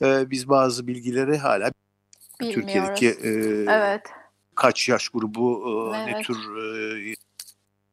[0.02, 1.70] E, biz bazı bilgileri hala
[2.40, 2.64] Bilmiyoruz.
[2.64, 3.30] Türkiye'deki e,
[3.72, 4.02] Evet.
[4.54, 6.24] kaç yaş grubu e, ne Evet.
[6.24, 7.14] tür e,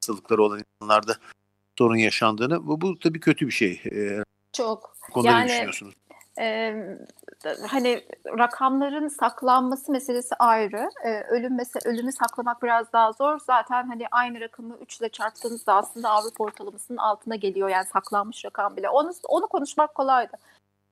[0.01, 1.17] hastalıkları olan insanlarda
[1.78, 3.82] sorun yaşandığını bu, bu tabii kötü bir şey.
[3.91, 4.23] E,
[4.54, 4.97] Çok.
[5.15, 5.93] ne Yani- düşünüyorsunuz?
[6.39, 6.98] Ee,
[7.67, 8.04] hani
[8.38, 10.89] rakamların saklanması meselesi ayrı.
[11.06, 13.39] Ee, ölüm mesela ölümü saklamak biraz daha zor.
[13.39, 17.69] Zaten hani aynı rakamı 3 ile çarptığınızda aslında Avrupa ortalamasının altına geliyor.
[17.69, 18.89] Yani saklanmış rakam bile.
[18.89, 20.38] Onu onu konuşmak kolaydı.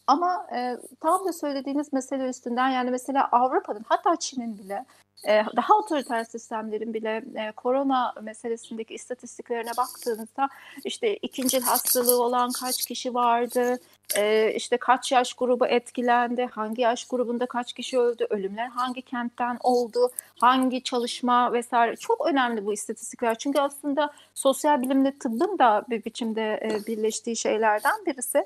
[0.08, 4.86] Ama e, tam da söylediğiniz mesele üstünden yani mesela Avrupa'nın hatta Çin'in bile
[5.28, 10.50] e, daha otoriter sistemlerin bile e, korona meselesindeki istatistiklerine baktığınızda
[10.84, 13.80] işte ikinci hastalığı olan kaç kişi vardı,
[14.18, 19.58] e, işte kaç yaş grubu etkilendi, hangi yaş grubunda kaç kişi öldü, ölümler hangi kentten
[19.64, 23.38] oldu, hangi çalışma vesaire çok önemli bu istatistikler.
[23.38, 28.46] Çünkü aslında sosyal bilimle tıbbın da bir biçimde e, birleştiği şeylerden birisi.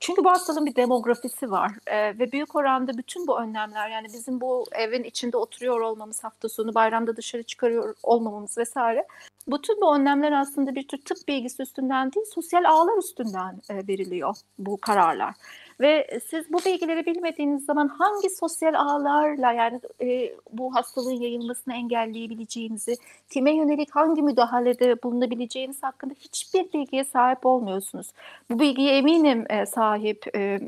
[0.00, 4.64] Çünkü bu hastalığın bir demografisi var ve büyük oranda bütün bu önlemler yani bizim bu
[4.72, 9.06] evin içinde oturuyor olmamız hafta sonu bayramda dışarı çıkarıyor olmamamız vesaire
[9.48, 14.76] bütün bu önlemler aslında bir tür tıp bilgisi üstünden değil sosyal ağlar üstünden veriliyor bu
[14.80, 15.34] kararlar.
[15.80, 22.96] Ve siz bu bilgileri bilmediğiniz zaman hangi sosyal ağlarla yani e, bu hastalığın yayılmasını engelleyebileceğinizi,
[23.30, 28.06] kime yönelik hangi müdahalede bulunabileceğiniz hakkında hiçbir bilgiye sahip olmuyorsunuz.
[28.50, 30.60] Bu bilgiye eminim e, sahip e,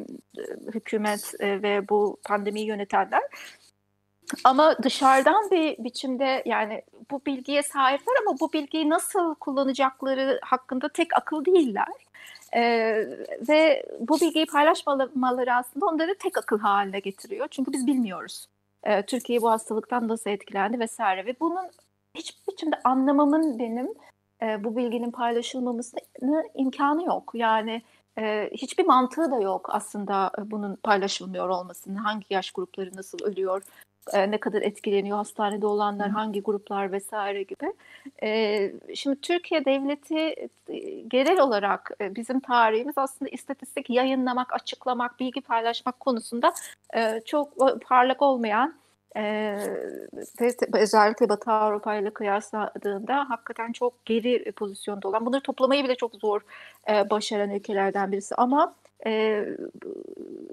[0.75, 3.23] hükümet e, ve bu pandemiyi yönetenler.
[4.45, 11.17] Ama dışarıdan bir biçimde yani bu bilgiye sahipler ama bu bilgiyi nasıl kullanacakları hakkında tek
[11.17, 11.87] akıl değiller.
[12.57, 13.05] Ee,
[13.49, 17.49] ve bu bilgiyi paylaşmamaları aslında onları tek akıl haline getiriyor.
[17.51, 18.47] Çünkü biz bilmiyoruz.
[18.85, 21.27] Ee, Türkiye bu hastalıktan nasıl etkilendi vesaire.
[21.27, 21.71] Ve bunun
[22.15, 23.89] hiçbir biçimde anlamamın benim
[24.43, 27.31] e, bu bilginin paylaşılmamasının imkanı yok.
[27.35, 27.83] Yani
[28.19, 31.97] e, hiçbir mantığı da yok aslında e, bunun paylaşılmıyor olmasının.
[31.97, 33.63] Hangi yaş grupları nasıl ölüyor,
[34.13, 37.73] e, ne kadar etkileniyor hastanede olanlar, hangi gruplar vesaire gibi.
[38.23, 40.19] E, şimdi Türkiye devleti
[40.69, 46.53] e, genel olarak e, bizim tarihimiz aslında istatistik yayınlamak, açıklamak, bilgi paylaşmak konusunda
[46.95, 47.49] e, çok
[47.89, 48.75] parlak olmayan
[49.17, 49.23] e,
[50.41, 56.15] ve özellikle Batı Avrupa ile kıyasladığında hakikaten çok geri pozisyonda olan, bunları toplamayı bile çok
[56.15, 56.41] zor
[56.91, 58.35] e, başaran ülkelerden birisi.
[58.35, 58.75] Ama
[59.07, 59.45] e,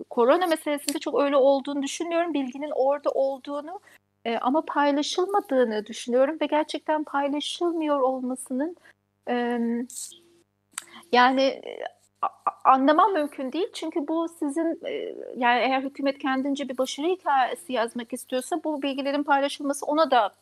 [0.10, 2.34] korona meselesinde çok öyle olduğunu düşünmüyorum.
[2.34, 3.80] Bilginin orada olduğunu
[4.26, 8.76] e, ama paylaşılmadığını düşünüyorum ve gerçekten paylaşılmıyor olmasının
[9.30, 9.60] e,
[11.12, 11.62] yani
[12.66, 13.68] anlamam mümkün değil.
[13.74, 14.82] Çünkü bu sizin
[15.38, 20.34] yani eğer hükümet kendince bir başarı hikayesi yazmak istiyorsa bu bilgilerin paylaşılması ona da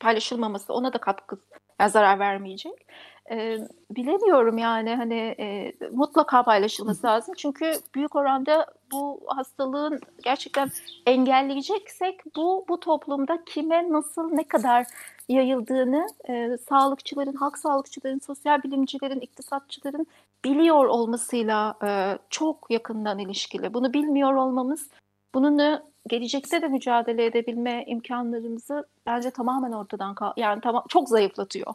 [0.00, 1.38] paylaşılmaması ona da katkı
[1.80, 2.86] yani zarar vermeyecek.
[3.30, 3.58] E,
[3.90, 7.34] bilemiyorum yani hani e, mutlaka paylaşılması lazım.
[7.38, 10.70] Çünkü büyük oranda bu hastalığın gerçekten
[11.06, 14.86] engelleyeceksek bu bu toplumda kime nasıl ne kadar
[15.28, 20.06] yayıldığını e, sağlıkçıların, halk sağlıkçıların, sosyal bilimcilerin, iktisatçıların
[20.44, 23.74] biliyor olmasıyla e, çok yakından ilişkili.
[23.74, 24.88] Bunu bilmiyor olmamız
[25.34, 31.74] bununla gelecekte de mücadele edebilme imkanlarımızı bence tamamen ortadan kal yani tamam çok zayıflatıyor.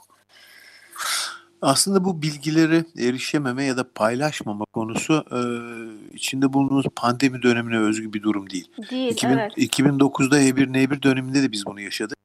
[1.62, 5.40] Aslında bu bilgileri erişememe ya da paylaşmama konusu e,
[6.16, 8.72] içinde bulunduğumuz pandemi dönemine özgü bir durum değil.
[8.92, 9.58] Değil, 2000, evet.
[9.58, 12.18] 2009'da E1N1 döneminde de biz bunu yaşadık.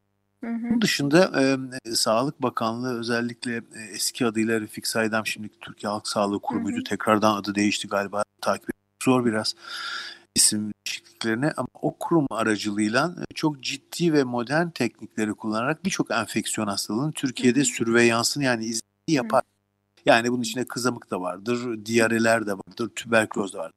[0.44, 0.62] Hı hı.
[0.62, 1.56] Bunun dışında e,
[1.94, 6.84] Sağlık Bakanlığı özellikle e, eski adıyla Refik Saydam şimdi Türkiye Halk Sağlığı Kurumu'ydu.
[6.84, 8.22] Tekrardan adı değişti galiba.
[8.40, 9.54] Takip etmek zor biraz
[10.34, 17.12] isim değişikliklerini ama o kurum aracılığıyla çok ciddi ve modern teknikleri kullanarak birçok enfeksiyon hastalığının
[17.12, 19.42] Türkiye'de sürveyansını yani izini yapar.
[20.06, 23.74] Yani bunun içinde kızamık da vardır, diyareler de vardır, tüberküloz da vardır.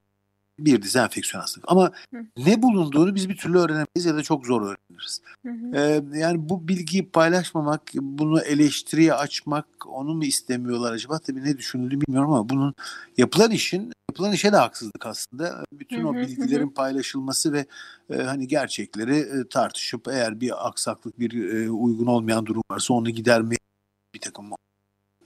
[0.60, 1.66] bir dizi enfeksiyon hastalığı.
[1.68, 2.18] Ama Hı.
[2.38, 5.22] ne bulunduğunu biz bir türlü öğrenemeyiz ya da çok zor öğreniriz.
[5.46, 5.76] Hı hı.
[5.76, 11.20] Ee, yani bu bilgiyi paylaşmamak, bunu eleştiriye açmak, onu mu istemiyorlar acaba?
[11.20, 12.74] Tabii ne düşünüldüğünü bilmiyorum ama bunun
[13.18, 15.64] yapılan işin, yapılan işe de haksızlık aslında.
[15.74, 17.66] Bütün o bilgilerin paylaşılması ve
[18.10, 23.10] e, hani gerçekleri e, tartışıp eğer bir aksaklık, bir e, uygun olmayan durum varsa onu
[23.10, 23.60] gidermeye
[24.16, 24.52] bir takım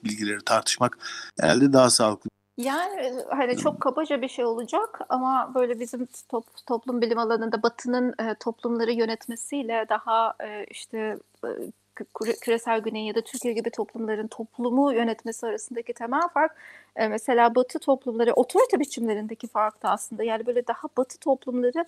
[0.03, 0.97] bilgileri tartışmak
[1.39, 2.29] herhalde daha sağlıklı.
[2.57, 7.63] Yani e, hani çok kabaca bir şey olacak ama böyle bizim top, toplum bilim alanında
[7.63, 11.47] Batı'nın e, toplumları yönetmesiyle daha e, işte e,
[11.95, 16.55] küre- küresel güney ya da Türkiye gibi toplumların toplumu yönetmesi arasındaki temel fark
[16.95, 21.85] e, mesela Batı toplumları otorite biçimlerindeki fark da aslında yani böyle daha Batı toplumları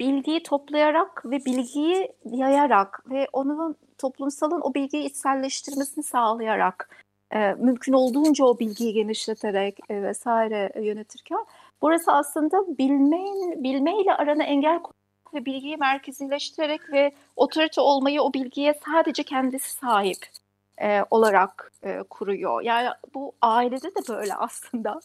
[0.00, 8.44] bilgiyi toplayarak ve bilgiyi yayarak ve onun toplumsalın o bilgiyi içselleştirmesini sağlayarak e, mümkün olduğunca
[8.44, 11.46] o bilgiyi genişleterek e, vesaire e, yönetirken
[11.82, 14.80] burası aslında bilmeyin bilmeyle arana engel
[15.34, 20.18] ve bilgiyi merkezileştirerek ve otorite olmayı o bilgiye sadece kendisi sahip
[20.82, 22.62] e, olarak e, kuruyor.
[22.62, 25.00] Yani bu ailede de böyle aslında.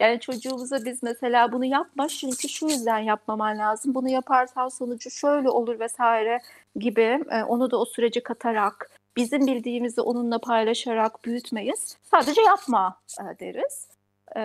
[0.00, 3.94] Yani çocuğumuza biz mesela bunu yapma çünkü şu yüzden yapmaman lazım.
[3.94, 6.40] Bunu yaparsan sonucu şöyle olur vesaire
[6.76, 11.96] gibi e, onu da o sürece katarak bizim bildiğimizi onunla paylaşarak büyütmeyiz.
[12.02, 13.88] Sadece yapma e, deriz.
[14.36, 14.40] E,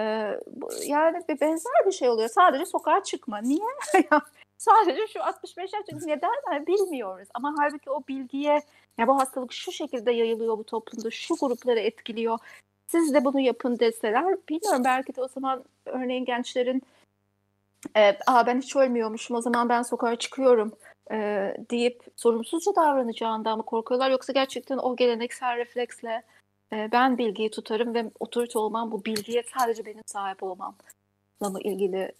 [0.47, 2.29] bu- yani bir benzer bir şey oluyor.
[2.29, 3.37] Sadece sokağa çıkma.
[3.37, 3.65] Niye?
[4.57, 7.27] Sadece şu 65 yaş çünkü neden Yani bilmiyoruz.
[7.33, 8.61] Ama halbuki o bilgiye
[8.97, 12.39] ya bu hastalık şu şekilde yayılıyor bu toplumda, şu grupları etkiliyor.
[12.87, 16.81] Siz de bunu yapın deseler bilmiyorum belki de o zaman örneğin gençlerin
[17.97, 20.73] e, Aa, ben hiç ölmüyormuşum o zaman ben sokağa çıkıyorum
[21.11, 21.17] e,
[21.71, 24.11] deyip sorumsuzca davranacağından mı korkuyorlar?
[24.11, 26.23] Yoksa gerçekten o geleneksel refleksle
[26.73, 30.75] e, ben bilgiyi tutarım ve otorite olmam bu bilgiye sadece benim sahip olmamla
[31.41, 32.11] mı ilgili?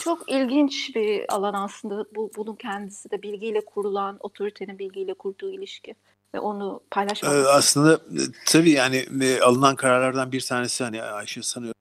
[0.00, 5.94] Çok ilginç bir alan aslında bu bunun kendisi de bilgiyle kurulan otoritenin bilgiyle kurduğu ilişki
[6.34, 7.46] ve onu Ee, paylaşmak.
[7.46, 11.80] aslında e, tabii yani e, alınan kararlardan bir tanesi hani Ayşe sanıyorum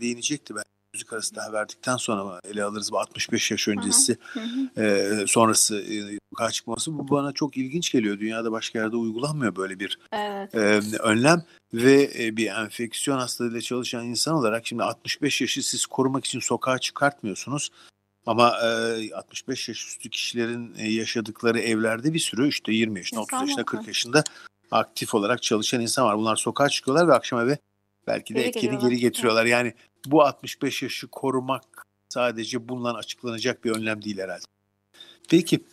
[0.00, 0.62] değinecekti ben
[0.98, 4.84] müzik arası daha verdikten sonra ele alırız bu 65 yaş öncesi Hı hı.
[4.84, 8.18] e, sonrası e, sokağa çıkması bu bana çok ilginç geliyor.
[8.20, 10.54] Dünyada başka yerde uygulanmıyor böyle bir Evet.
[10.54, 11.42] e, önlem
[11.74, 16.78] ve e, bir enfeksiyon hastalığıyla çalışan insan olarak şimdi 65 yaşı siz korumak için sokağa
[16.78, 17.70] çıkartmıyorsunuz.
[18.26, 23.32] Ama e, 65 yaş üstü kişilerin e, yaşadıkları evlerde bir sürü işte 20 yaşında, 30
[23.32, 23.66] İnsan yaşında, var.
[23.66, 24.24] 40 yaşında
[24.70, 26.18] aktif olarak çalışan insan var.
[26.18, 27.58] Bunlar sokağa çıkıyorlar ve akşam eve
[28.08, 28.90] belki de Geri etkili geliyorlar.
[28.90, 29.46] geri getiriyorlar.
[29.46, 29.74] Yani
[30.06, 31.64] bu 65 yaşı korumak
[32.08, 34.44] sadece bundan açıklanacak bir önlem değil herhalde.
[35.30, 35.64] Peki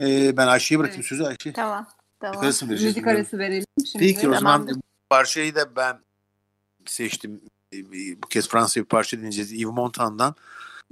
[0.00, 1.08] e, ben Ayşe'ye bırakayım Evet.
[1.08, 1.52] sözü Ayşe.
[1.52, 1.86] Tamam.
[2.20, 2.44] Tamam.
[2.44, 4.04] Arası mı vereceğiz Müzik arası verelim şimdi.
[4.06, 4.74] Peki o zaman Tamamdır.
[4.76, 5.98] bu parçayı da ben
[6.86, 7.40] seçtim.
[7.74, 7.76] E,
[8.22, 9.52] Bu kez Fransa bir parça dinleyeceğiz.
[9.52, 10.34] Yves Montan'dan.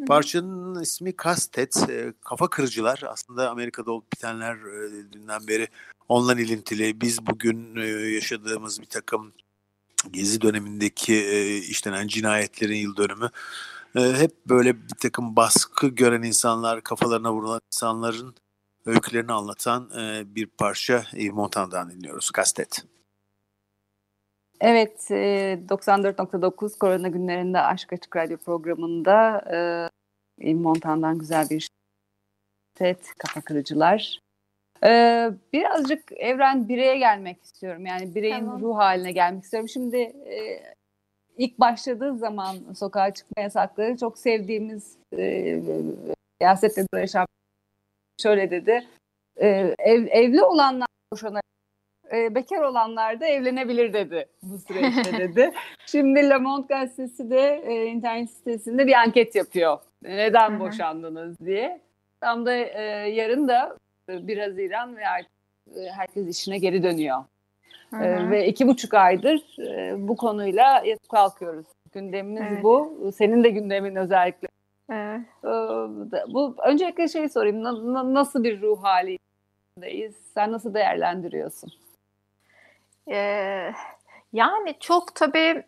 [0.06, 1.76] Parçanın ismi Kastet.
[1.90, 3.02] E, Kafa kırıcılar.
[3.08, 5.68] Aslında Amerika'da olup bitenler e, dünden beri
[6.08, 7.00] ondan ilintili.
[7.00, 9.32] Biz bugün e, yaşadığımız bir takım
[10.10, 13.30] Gezi dönemindeki e, işlenen cinayetlerin yıl dönümü.
[13.96, 18.34] E, hep böyle bir takım baskı gören insanlar, kafalarına vurulan insanların
[18.86, 22.30] öykülerini anlatan e, bir parça Yves Montan'dan dinliyoruz.
[22.30, 22.84] Kastet.
[24.60, 29.44] Evet, e, 94.9 Korona günlerinde Aşk Açık Radyo programında
[30.40, 31.68] e, Montan'dan güzel bir
[32.78, 34.21] set, kafa kırıcılar.
[34.84, 37.86] E, birazcık evren bireye gelmek istiyorum.
[37.86, 38.60] Yani bireyin Tamam.
[38.60, 39.68] ruh haline gelmek istiyorum.
[39.68, 40.62] Şimdi e,
[41.36, 45.60] ilk başladığı zaman sokağa çıkma yasakları çok sevdiğimiz e,
[46.40, 47.26] siyasetle uğraşan
[48.22, 48.86] şöyle dedi.
[49.36, 51.42] E, ev, evli olanlar boşanabilir
[52.12, 55.52] e, bekar olanlar da evlenebilir dedi bu süreçte dedi.
[55.86, 59.78] Şimdi Le Monde gazetesi de e, internet sitesinde bir anket yapıyor.
[60.02, 61.80] Neden boşandınız diye.
[62.20, 63.76] Tam da e, yarın da
[64.08, 65.30] 1 Haziran ve artık
[65.76, 67.24] e, herkes işine geri dönüyor.
[67.90, 68.30] Hı E, hı.
[68.30, 71.66] ve iki buçuk aydır e, bu konuyla yatıp kalkıyoruz.
[71.92, 72.62] Gündemimiz Evet.
[72.64, 73.10] bu.
[73.16, 74.48] Senin de gündemin özellikle.
[74.90, 75.20] Evet.
[75.44, 75.48] E,
[76.34, 77.62] bu öncelikle şey sorayım.
[77.62, 80.14] Na- na- nasıl bir ruh halindeyiz?
[80.34, 81.72] Sen nasıl değerlendiriyorsun?
[83.08, 83.72] Ee,
[84.32, 85.62] yani çok tabii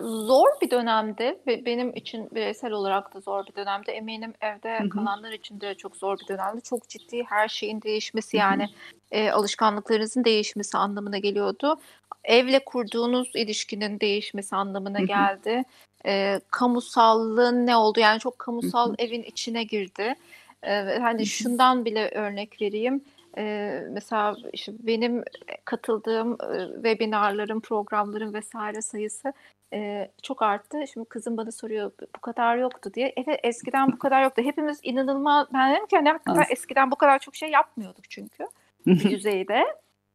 [0.00, 3.90] zor bir dönemdi ve benim için bireysel olarak da zor bir dönemdi.
[3.90, 4.88] Eminim evde Hı hı.
[4.88, 6.62] kalanlar için de çok zor bir dönemdi.
[6.62, 8.68] Çok ciddi her şeyin değişmesi yani
[9.10, 11.80] e, alışkanlıklarınızın değişmesi anlamına geliyordu.
[12.24, 15.06] Evle kurduğunuz ilişkinin değişmesi anlamına Hı hı.
[15.06, 15.62] geldi.
[16.06, 18.00] E, kamusallığın ne oldu?
[18.00, 18.96] Yani çok kamusal Hı hı.
[18.98, 20.14] evin içine girdi.
[20.62, 21.26] E, hani hı.
[21.26, 23.04] şundan bile örnek vereyim.
[23.38, 25.24] e, mesela işte benim
[25.64, 29.32] katıldığım e, webinarların, programların vesaire sayısı
[29.72, 30.84] e, çok arttı.
[30.92, 33.12] Şimdi kızım bana soruyor bu kadar yoktu diye.
[33.16, 34.42] Evet eskiden bu kadar yoktu.
[34.42, 36.52] Hepimiz inanılmaz ben dedim ki hani hakikaten Aslında.
[36.52, 38.46] eskiden bu kadar çok şey yapmıyorduk çünkü
[38.86, 39.64] bir düzeyde.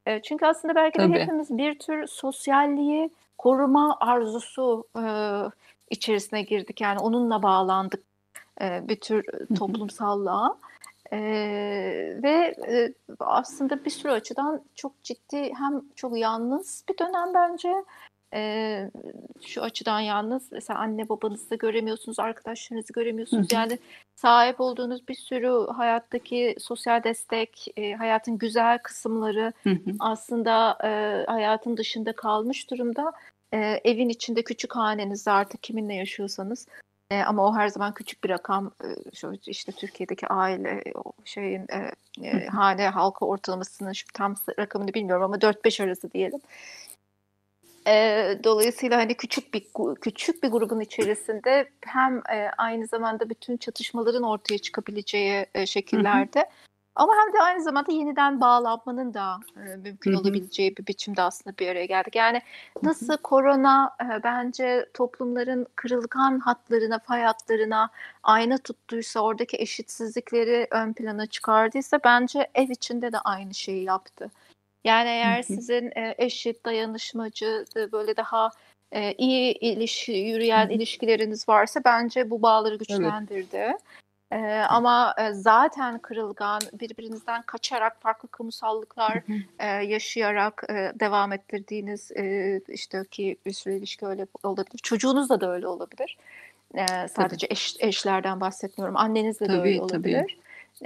[0.05, 1.19] E, çünkü aslında belki de Tabii.
[1.19, 5.03] hepimiz bir tür sosyalliği koruma arzusu e,
[5.89, 6.81] içerisine girdik.
[6.81, 8.03] Yani onunla bağlandık
[8.61, 9.25] e, bir tür
[9.57, 10.57] toplumsallığa.
[11.13, 11.19] E,
[12.23, 17.73] ve e, aslında bir sürü açıdan çok ciddi hem çok yalnız bir dönem bence.
[18.33, 18.91] E,
[19.45, 23.51] şu açıdan yalnız mesela anne babanızı da göremiyorsunuz, arkadaşlarınızı göremiyorsunuz.
[23.51, 23.59] Hı hı.
[23.59, 23.79] Yani
[24.15, 29.91] sahip olduğunuz bir sürü hayattaki sosyal destek, e, hayatın güzel kısımları Hı hı.
[29.99, 33.11] aslında e, hayatın dışında kalmış durumda.
[33.53, 36.67] E, evin içinde küçük hanenizde artık kiminle yaşıyorsanız
[37.11, 38.71] e, ama o her zaman küçük bir rakam.
[38.83, 41.91] E, şu işte Türkiye'deki aile o şeyin e,
[42.27, 46.39] e, hane halka ortalamasının şu tam rakamını bilmiyorum ama 4-5 arası diyelim.
[47.87, 49.67] E, dolayısıyla hani küçük bir
[50.01, 56.49] küçük bir grubun içerisinde hem e, aynı zamanda bütün çatışmaların ortaya çıkabileceği e, şekillerde
[56.95, 60.21] ama hem de aynı zamanda yeniden bağlanmanın da e, mümkün Hı hı.
[60.21, 62.15] olabileceği bir biçimde aslında bir araya geldik.
[62.15, 62.41] Yani
[62.83, 67.89] nasıl korona e, bence toplumların kırılgan hatlarına, fay hatlarına
[68.23, 74.31] ayna tuttuysa, oradaki eşitsizlikleri ön plana çıkardıysa bence ev içinde de aynı şeyi yaptı.
[74.85, 78.49] Yani eğer sizin e, eşit, dayanışmacı, e, böyle daha
[78.91, 83.73] e, iyi ilişki, yürüyen ilişkileriniz varsa bence bu bağları güçlendirdi.
[84.31, 84.37] E,
[84.69, 89.23] ama zaten kırılgan, birbirinizden kaçarak farklı kamusallıklar
[89.59, 94.79] e, yaşayarak e, devam ettirdiğiniz e, işte ki bir sürü ilişki öyle olabilir.
[94.83, 96.17] Çocuğunuzla da öyle olabilir.
[96.75, 98.97] E, sadece eş, eşlerden bahsetmiyorum.
[98.97, 100.25] Annenizle de Tabii, öyle tabii.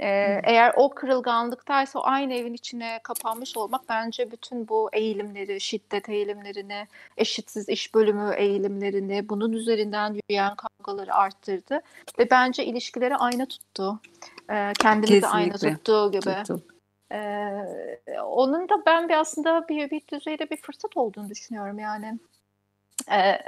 [0.00, 6.08] E, eğer o kırılganlıktaysa o aynı evin içine kapanmış olmak bence bütün bu eğilimleri, şiddet
[6.08, 6.86] eğilimlerini,
[7.16, 11.80] eşitsiz iş bölümü eğilimlerini, bunun üzerinden yürüyen kavgaları arttırdı.
[12.18, 14.00] Ve bence ilişkileri ayna tuttu.
[14.50, 15.76] E, kendimizi de ayna Kesinlikle.
[15.76, 16.34] tuttuğu gibi.
[16.34, 16.62] Tuttum.
[17.12, 22.18] Ee, onun da ben bir aslında bir, bir düzeyde bir fırsat olduğunu düşünüyorum yani.
[23.10, 23.38] Ee,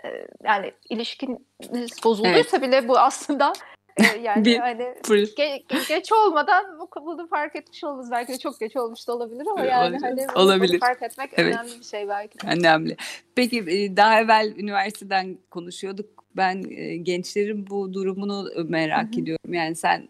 [0.44, 3.52] yani ilişkiniz bozulduysa bile bu aslında
[3.98, 8.10] e, yani Bir hani ge- ge- geç olmadan bu, bunu fark etmiş oluruz.
[8.10, 10.02] Belki de çok geç olmuş da olabilir ama yani olabilir.
[10.02, 10.80] hani bunu, bunu Olabilir.
[10.80, 11.54] fark etmek Evet.
[11.54, 12.46] önemli bir şey belki de.
[12.46, 12.96] Önemli.
[13.34, 16.24] Peki e, daha evvel üniversiteden konuşuyorduk.
[16.36, 19.20] Ben e, gençlerin bu durumunu merak Hı hı.
[19.20, 19.54] ediyorum.
[19.54, 20.08] Yani sen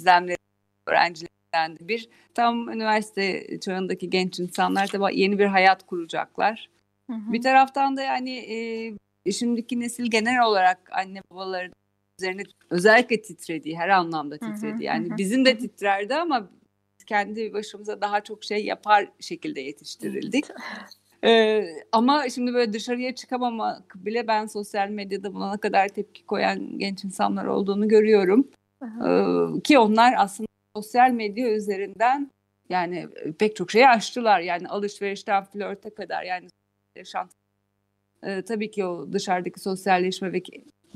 [0.00, 0.36] izlemleri
[0.86, 6.68] öğrencilerden de bir tam üniversite çağındaki genç insanlar tabii yeni bir hayat kuracaklar.
[7.10, 7.32] Hı hı.
[7.32, 8.36] Bir taraftan da yani
[9.26, 11.70] e, şimdiki nesil genel olarak anne babaları
[12.18, 14.84] üzerine özellikle titrediği, her anlamda titrediği.
[14.84, 16.48] Yani hı, bizim de titrerdi ama
[17.06, 20.44] kendi başımıza daha çok şey yapar şekilde yetiştirildik.
[21.24, 27.04] Ee, ama şimdi böyle dışarıya çıkamamak bile ben sosyal medyada buna kadar tepki koyan genç
[27.04, 28.48] insanlar olduğunu görüyorum.
[28.82, 32.30] Ee, ki onlar aslında sosyal medya üzerinden
[32.68, 33.08] yani
[33.38, 34.40] pek çok şeyi aştılar.
[34.40, 36.48] Yani alışverişten flörte kadar yani
[36.96, 37.34] yaşantı.
[38.22, 40.42] Ee, tabii ki o dışarıdaki sosyalleşme ve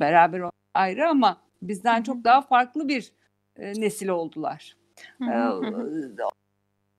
[0.01, 0.43] beraber
[0.75, 3.13] ayrı ama bizden çok daha farklı bir
[3.57, 4.77] e, nesil oldular.
[5.23, 5.27] Ee,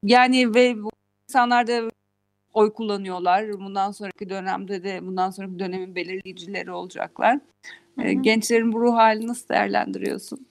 [0.04, 0.92] Yani ve bu
[1.30, 1.90] insanlar da
[2.54, 3.60] oy kullanıyorlar.
[3.60, 7.40] Bundan sonraki dönemde de bundan sonraki dönemin belirleyicileri olacaklar.
[8.00, 8.12] Hı.
[8.12, 10.48] Gençlerin bu ruh halini nasıl değerlendiriyorsun?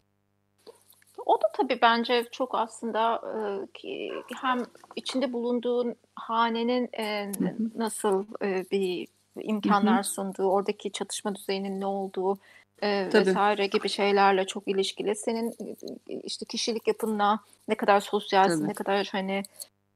[1.26, 3.38] O da tabii bence çok aslında e,
[3.72, 4.59] ki hem
[4.97, 7.32] içinde bulunduğun hanenin e,
[7.74, 9.09] nasıl e, bir
[9.43, 12.39] imkanlar sunduğu, oradaki çatışma düzeyinin ne olduğu
[12.82, 13.26] e, Tabii.
[13.26, 15.16] vesaire gibi şeylerle çok ilişkili.
[15.16, 15.51] Senin
[16.09, 18.68] e, işte kişilik yapınla ne kadar sosyalsin, Tabii.
[18.68, 19.43] ne kadar hani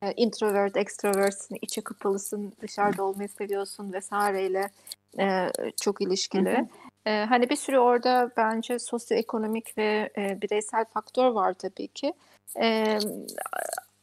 [0.03, 4.71] e, introvert, extrovertsin, içe kapalısın, dışarıda olmayı seviyorsun vesaireyle
[5.19, 5.47] e,
[5.81, 6.53] çok ilişkili.
[6.53, 6.67] Hı hı.
[7.07, 12.13] Ee, hani bir sürü orada bence sosyoekonomik ve e, bireysel faktör var tabii ki.
[12.61, 12.99] Ee,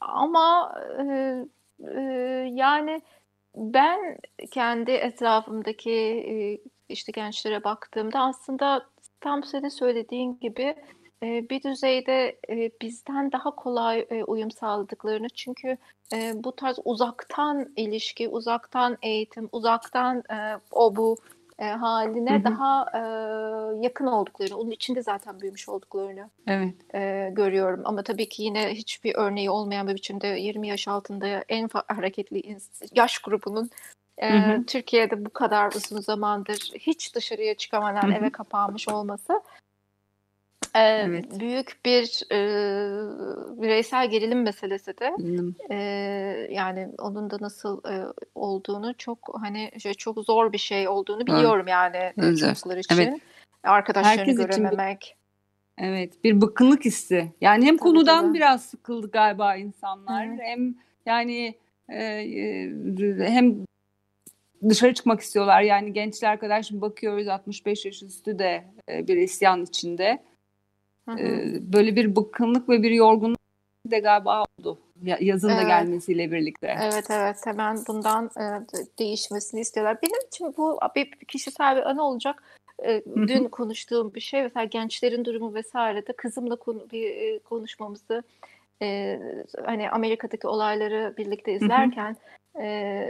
[0.01, 1.35] ama e,
[1.95, 2.01] e,
[2.53, 3.01] yani
[3.57, 4.17] ben
[4.51, 8.85] kendi etrafımdaki işte gençlere baktığımda aslında
[9.21, 10.75] tam senin söylediğin gibi
[11.21, 12.39] bir düzeyde
[12.81, 15.77] bizden daha kolay uyum sağladıklarını çünkü
[16.33, 20.23] bu tarz uzaktan ilişki, uzaktan eğitim, uzaktan
[20.71, 21.17] o bu
[21.59, 22.43] e, haline Hı hı.
[22.43, 22.99] daha e,
[23.83, 26.95] yakın olduklarını, onun içinde zaten büyümüş olduklarını Evet.
[26.95, 27.81] e, görüyorum.
[27.85, 32.57] Ama tabii ki yine hiçbir örneği olmayan bir biçimde 20 yaş altında en hareketli
[32.95, 33.69] yaş grubunun
[34.17, 34.63] e, Hı hı.
[34.65, 38.17] Türkiye'de bu kadar uzun zamandır hiç dışarıya çıkamadan Hı hı.
[38.17, 39.41] eve kapanmış olması
[40.77, 41.39] Ee, Evet.
[41.39, 42.37] Büyük bir e,
[43.61, 45.09] bireysel gerilim meselesi de.
[45.17, 45.53] Hmm.
[45.71, 48.05] Ee, yani onun da nasıl e,
[48.35, 52.37] olduğunu çok hani şey, çok zor bir şey olduğunu biliyorum yani e, Evet.
[52.39, 52.95] çocuklar için.
[52.95, 53.13] Evet.
[53.63, 55.15] Arkadaşlarını Herkes için bir- görememek.
[55.77, 57.31] Evet, bir bıkkınlık hissi.
[57.41, 58.33] Yani hem Tabii, konudan tabii.
[58.33, 60.39] biraz sıkıldı galiba insanlar, Evet.
[60.41, 60.75] hem
[61.05, 61.55] yani
[61.89, 62.73] e, e,
[63.19, 63.55] hem
[64.69, 65.61] dışarı çıkmak istiyorlar.
[65.61, 70.19] Yani gençler arkadaşım bakıyoruz 65 yaş üstü de e, bir isyan içinde.
[71.19, 73.37] E, böyle bir bıkkınlık ve bir yorgunluk
[73.91, 74.77] de galiba oldu.
[75.03, 75.67] Ya- Yazın da Evet.
[75.67, 76.75] gelmesiyle birlikte.
[76.83, 79.97] Evet evet hemen bundan e, de- değişmesini istiyorlar.
[80.03, 82.43] Benim için bu bir kişisel bir anı olacak.
[82.85, 83.01] E.
[83.15, 88.23] Dün konuştuğum bir şey mesela gençlerin durumu vesaire de kızımla konu- bir e, konuşmamızı
[88.81, 89.19] e,
[89.65, 92.15] hani Amerika'daki olayları birlikte izlerken
[92.59, 93.07] e,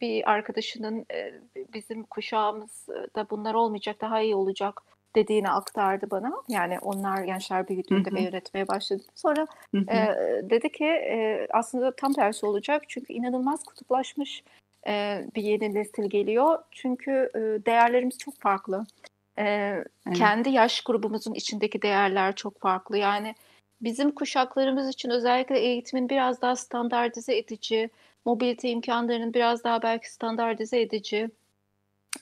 [0.00, 1.34] bir arkadaşının e,
[1.74, 2.86] bizim kuşağımız
[3.16, 4.82] da bunlar olmayacak daha iyi olacak
[5.16, 6.32] dediğini aktardı bana.
[6.48, 9.02] Yani onlar gençler büyüdüğünde ve yönetmeye başladı.
[9.14, 9.90] Sonra Hı hı.
[9.90, 10.16] e,
[10.50, 14.42] dedi ki e, aslında tam tersi olacak çünkü inanılmaz kutuplaşmış
[14.86, 16.58] e, bir yeni nesil geliyor.
[16.70, 18.86] Çünkü e, değerlerimiz çok farklı.
[19.38, 19.44] E,
[20.06, 20.18] Evet.
[20.18, 22.98] Kendi yaş grubumuzun içindeki değerler çok farklı.
[22.98, 23.34] Yani
[23.80, 27.90] bizim kuşaklarımız için özellikle eğitimin biraz daha standartize edici,
[28.24, 31.30] mobilite imkanlarının biraz daha belki standartize edici,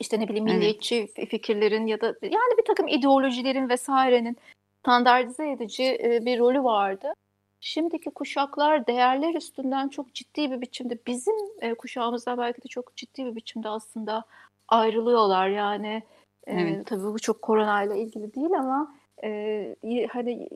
[0.00, 0.56] işte ne bileyim Evet.
[0.56, 4.36] milliyetçi fikirlerin ya da yani bir takım ideolojilerin vesairenin
[4.80, 7.12] standartize edici e, bir rolü vardı.
[7.60, 13.24] Şimdiki kuşaklar değerler üstünden çok ciddi bir biçimde bizim e, kuşağımızda belki de çok ciddi
[13.24, 14.24] bir biçimde aslında
[14.68, 16.02] ayrılıyorlar yani.
[16.46, 16.86] E, Evet.
[16.86, 19.76] tabii bu çok koronayla ilgili değil ama e,
[20.10, 20.48] hani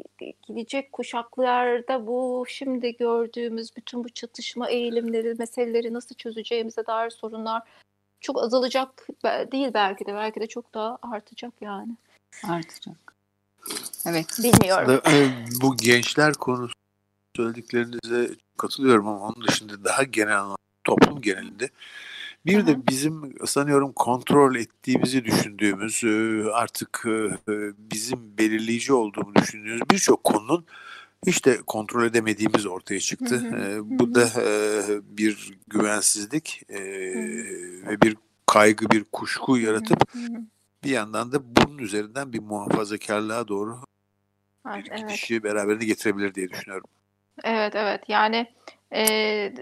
[0.48, 7.62] gelecek kuşaklarda bu şimdi gördüğümüz bütün bu çatışma eğilimleri, meseleleri nasıl çözeceğimize dair sorunlar
[8.20, 9.06] çok azalacak
[9.52, 11.96] değil belki de belki de çok daha artacak yani.
[12.44, 13.14] Artacak.
[14.06, 14.38] Evet.
[14.38, 15.00] Bilmiyorum.
[15.06, 15.30] E,
[15.62, 16.74] bu gençler konusu
[17.36, 20.42] söylediklerinize katılıyorum ama onun dışında daha genel
[20.84, 21.70] toplum genelinde
[22.46, 30.24] bir de bizim sanıyorum kontrol ettiğimizi düşündüğümüz e, artık e, bizim belirleyici olduğunu düşündüğümüz birçok
[30.24, 30.66] konunun
[31.26, 33.36] işte kontrol edemediğimiz ortaya çıktı.
[33.36, 34.46] Hı hı, E, Bu da e,
[35.02, 36.80] bir güvensizlik e,
[37.86, 38.16] ve bir
[38.46, 40.12] kaygı, bir kuşku yaratıp
[40.84, 43.78] bir yandan da bunun üzerinden bir muhafazakarlığa doğru
[44.66, 44.98] bir evet.
[44.98, 46.84] gidişi beraberinde getirebilir diye düşünüyorum.
[47.44, 48.46] Evet evet yani
[48.94, 49.52] e,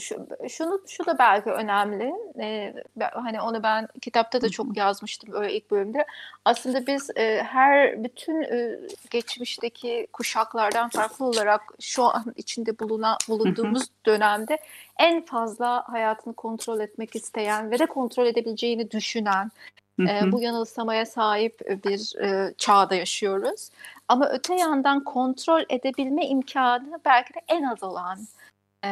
[0.00, 2.12] şu, şunu şu da belki önemli.
[2.40, 2.74] E,
[3.12, 6.06] hani onu ben kitapta da çok yazmıştım öyle ilk bölümde.
[6.44, 8.78] Aslında biz e, her bütün e,
[9.10, 14.58] geçmişteki kuşaklardan farklı olarak şu an içinde bulunan bulunduğumuz dönemde
[14.98, 19.50] en fazla hayatını kontrol etmek isteyen ve de kontrol edebileceğini düşünen
[20.00, 23.70] e, bu yanılsamaya sahip bir e, çağda yaşıyoruz.
[24.08, 28.18] Ama öte yandan kontrol edebilme imkanı belki de en az olan
[28.84, 28.88] e,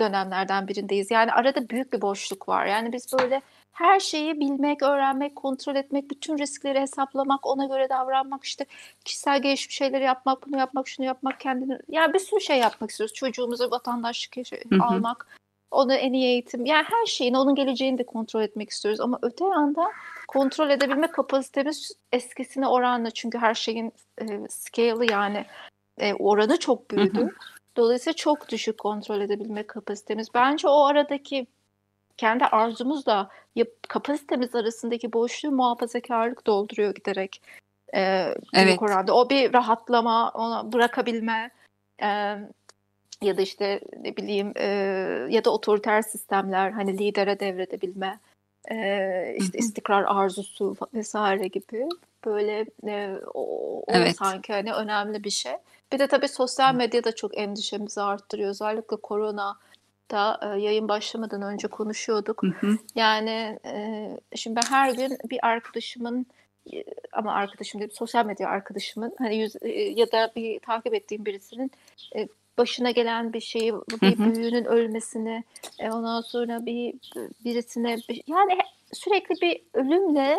[0.00, 1.10] dönemlerden birindeyiz.
[1.10, 2.66] Yani arada büyük bir boşluk var.
[2.66, 3.42] Yani biz böyle
[3.72, 8.66] her şeyi bilmek, öğrenmek, kontrol etmek, bütün riskleri hesaplamak, ona göre davranmak, işte
[9.04, 11.78] kişisel gelişim şeyleri yapmak, bunu yapmak, şunu yapmak, kendini...
[11.88, 13.14] Yani bir sürü şey yapmak istiyoruz.
[13.14, 14.84] Çocuğumuza vatandaşlık Hı hı.
[14.84, 15.38] almak,
[15.70, 19.00] ona en iyi eğitim, yani her şeyin, onun geleceğini de kontrol etmek istiyoruz.
[19.00, 19.92] Ama öte yandan
[20.28, 25.44] kontrol edebilme kapasitemiz eskisine oranla çünkü her şeyin e, scale'ı yani
[25.98, 27.34] e, oranı çok büyüdü.
[27.78, 30.28] Dolayısıyla çok düşük kontrol edebilme kapasitemiz.
[30.34, 31.46] Bence o aradaki
[32.16, 33.30] kendi arzumuzla
[33.88, 37.42] kapasitemiz arasındaki boşluğu muhafazakarlık dolduruyor giderek.
[37.94, 38.82] E, büyük Evet.
[38.82, 39.14] oranda.
[39.14, 41.50] O bir rahatlama, ona bırakabilme
[42.02, 42.06] e,
[43.22, 44.66] ya da işte ne bileyim e,
[45.30, 48.18] ya da otoriter sistemler hani lidere devredebilme
[48.70, 51.88] e, işte istikrar arzusu vesaire gibi
[52.24, 53.42] böyle e, o,
[53.80, 54.16] o Evet.
[54.16, 55.52] sanki hani önemli bir şey.
[55.92, 58.50] Bir de tabii sosyal medya da çok endişemizi arttırıyor.
[58.50, 59.56] Özellikle korona
[60.10, 62.42] da e, yayın başlamadan önce konuşuyorduk.
[62.42, 62.78] Hı hı.
[62.94, 66.26] Yani e, şimdi ben her gün bir arkadaşımın
[66.72, 71.24] e, ama arkadaşım değil sosyal medya arkadaşımın hani yüz, e, ya da bir takip ettiğim
[71.24, 71.70] birisinin
[72.16, 72.28] e,
[72.58, 75.44] başına gelen bir şeyi bir büyüğünün ölmesini
[75.78, 76.94] e, ondan sonra bir
[77.44, 78.58] birisine bir- yani
[78.92, 80.38] sürekli bir ölümle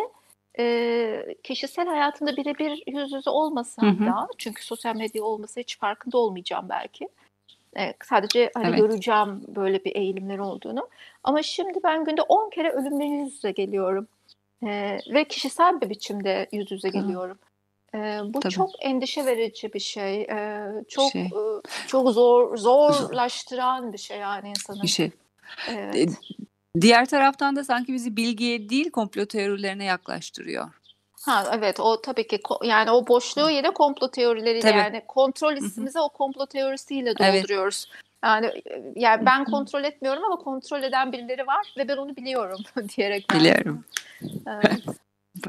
[0.58, 4.06] e, kişisel hayatında birebir yüz yüze olmasam Hı hı.
[4.06, 7.08] da çünkü sosyal medya olmasa hiç farkında olmayacağım belki.
[7.78, 8.78] E, sadece hani Evet.
[8.78, 10.88] göreceğim böyle bir eğilimler olduğunu.
[11.24, 14.08] Ama şimdi ben günde 10 kere ölümle yüz yüze geliyorum.
[14.66, 17.38] E, ve kişisel bir biçimde yüz yüze geliyorum.
[17.94, 18.52] E, bu Tabii.
[18.52, 20.22] çok endişe verici bir şey.
[20.22, 21.22] E, çok Şey.
[21.22, 21.30] e,
[21.86, 24.82] çok zor zorlaştıran bir şey yani insanın.
[24.82, 25.10] Bir şey.
[25.68, 26.08] Evet.
[26.80, 30.70] Diğer taraftan da sanki bizi bilgiye değil komplo teorilerine yaklaştırıyor.
[31.22, 34.78] Ha evet o tabii ki yani o boşluğu yine komplo teorileriyle Tabii.
[34.78, 37.42] yani kontrol hissimizi o komplo teorisiyle Evet.
[37.42, 37.88] dolduruyoruz.
[38.24, 42.58] Yani e, yani ben kontrol etmiyorum ama kontrol eden birileri var ve ben onu biliyorum
[42.96, 43.84] diyerek Biliyorum.
[44.46, 44.82] Evet.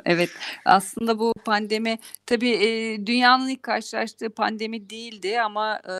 [0.05, 0.29] Evet
[0.65, 5.91] aslında bu pandemi tabii e, dünyanın ilk karşılaştığı pandemi değildi ama e,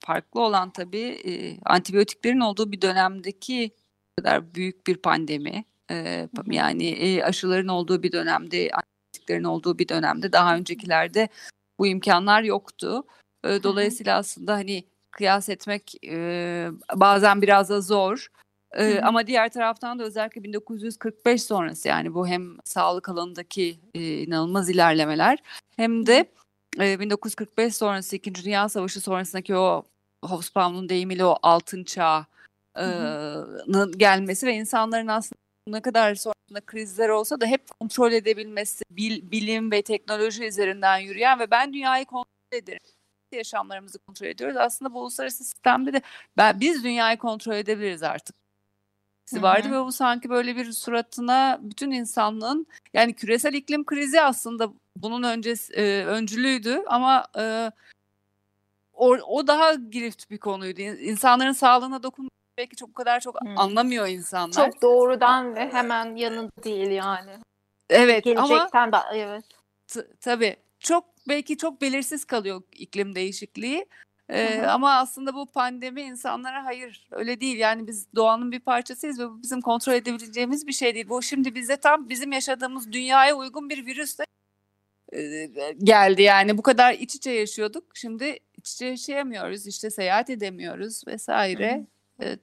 [0.00, 3.70] farklı olan tabii e, antibiyotiklerin olduğu bir dönemdeki
[4.18, 5.64] kadar büyük bir pandemi.
[5.90, 11.28] E, yani e, aşıların olduğu bir dönemde, antibiyotiklerin olduğu bir dönemde daha öncekilerde
[11.78, 13.04] bu imkanlar yoktu.
[13.44, 18.28] E, dolayısıyla aslında hani kıyas etmek e, bazen biraz da zor.
[18.74, 19.02] Ee, Hı hı.
[19.02, 25.38] ama diğer taraftan da özellikle 1945 sonrası yani bu hem sağlık alanındaki e, inanılmaz ilerlemeler
[25.76, 26.32] hem de
[26.80, 28.34] e, 1945 sonrası 2.
[28.34, 29.82] Dünya Savaşı sonrasındaki o
[30.24, 31.84] Hobsbawm'un deyimiyle o altın
[32.74, 39.30] çağının gelmesi ve insanların aslında ne kadar sonrasında krizler olsa da hep kontrol edebilmesi, bil-
[39.30, 42.80] bilim ve teknoloji üzerinden yürüyen ve ben dünyayı kontrol ederim
[43.32, 44.56] yaşamlarımızı kontrol ediyoruz.
[44.56, 46.02] Aslında bu uluslararası sistemde de
[46.36, 48.36] ben, biz dünyayı kontrol edebiliriz artık.
[49.34, 54.72] Hı vardı ve bu sanki böyle bir suratına bütün insanlığın yani küresel iklim krizi aslında
[54.96, 57.70] bunun öncesi e, öncülüydü ama e,
[58.92, 60.80] o, o daha girift bir konuydu.
[60.80, 63.48] İn- İnsanların sağlığına dokunmak belki çok o kadar çok Hı.
[63.56, 64.52] anlamıyor insanlar.
[64.52, 67.30] Çok doğrudan ve hemen yanında değil yani.
[67.90, 69.44] evet ama Gelecekten de evet.
[69.86, 73.86] T- tabii çok belki çok belirsiz kalıyor iklim değişikliği.
[74.28, 77.58] Ee, ama aslında bu pandemi insanlara hayır öyle değil.
[77.58, 81.08] Yani biz doğanın bir parçasıyız ve bu bizim kontrol edebileceğimiz bir şey değil.
[81.08, 84.24] Bu şimdi bize tam bizim yaşadığımız dünyaya uygun bir virüsle
[85.12, 85.46] e,
[85.78, 86.22] geldi.
[86.22, 87.84] Yani bu kadar iç içe yaşıyorduk.
[87.96, 89.66] Şimdi iç içe yaşayamıyoruz.
[89.66, 91.86] İşte seyahat edemiyoruz vesaire e,
[92.20, 92.38] e,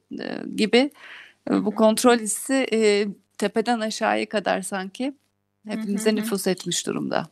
[0.55, 0.91] gibi.
[1.49, 3.07] E, Bu kontrol hissi e,
[3.37, 5.13] tepeden aşağıya kadar sanki
[5.67, 6.15] hepimize hı.
[6.15, 7.29] nüfus etmiş durumda.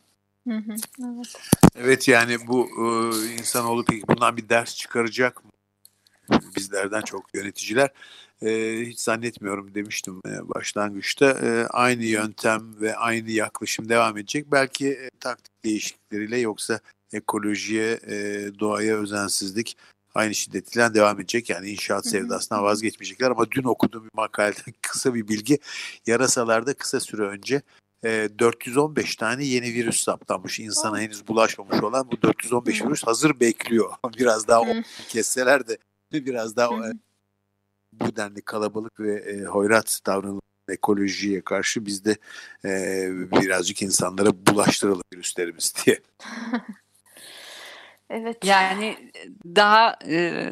[0.48, 0.74] Hı hı,
[1.04, 1.34] evet.
[1.76, 2.86] Evet yani bu e,
[3.32, 5.50] insanoğlu peki bundan bir ders çıkaracak mı?
[6.56, 7.90] Bizlerden çok yöneticiler
[8.42, 11.30] e, hiç zannetmiyorum demiştim e, başlangıçta.
[11.30, 14.52] E, aynı yöntem ve aynı yaklaşım devam edecek.
[14.52, 16.80] Belki e, taktik değişiklikleriyle yoksa
[17.12, 19.76] ekolojiye, e, doğaya özensizlik
[20.14, 21.50] aynı şiddetiyle devam edecek.
[21.50, 25.58] Yani inşaat sevdasından vazgeçmeyecekler ama dün okuduğum bir makaleden kısa bir bilgi.
[26.06, 27.62] Yarasalarda kısa süre önce
[28.04, 30.60] e, 415 tane yeni virüs saptanmış.
[30.60, 32.86] İnsana henüz bulaşmamış olan bu 415 Hı.
[32.86, 33.92] virüs hazır bekliyor.
[34.18, 34.62] Biraz daha
[35.08, 35.78] kesseler de
[36.12, 36.92] biraz daha e,
[37.92, 42.16] bu denli kalabalık ve e, hoyrat davranılan ekolojiye karşı biz de
[42.64, 43.08] e,
[43.42, 46.00] birazcık insanlara bulaştıralım virüslerimiz diye.
[48.10, 48.44] Evet.
[48.44, 48.96] Yani
[49.44, 50.50] daha e,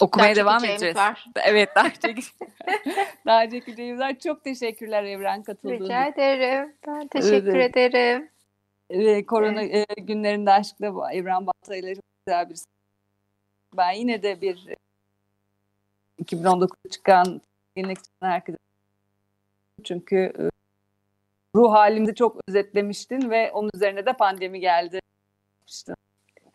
[0.00, 0.96] okumaya Daha devam edeceğiz.
[0.96, 1.26] var.
[1.44, 2.28] Evet daha çekici.
[3.26, 4.18] daha çekeceğimiz var.
[4.18, 6.74] Çok teşekkürler Evren katıldığın Rica ederim.
[6.86, 7.76] Ben teşekkür Evet.
[7.76, 8.28] ederim.
[8.90, 12.56] Ve korona e, günlerinde aşkla bu Evren Balta ile çok güzel bir
[13.76, 14.76] ben yine de bir e,
[16.24, 17.40] 2019'da çıkan
[17.76, 18.58] yenilik herkese
[19.84, 20.42] çünkü e,
[21.56, 25.00] ruh halimizi çok özetlemiştin ve onun üzerine de pandemi geldi.
[25.68, 25.94] İşte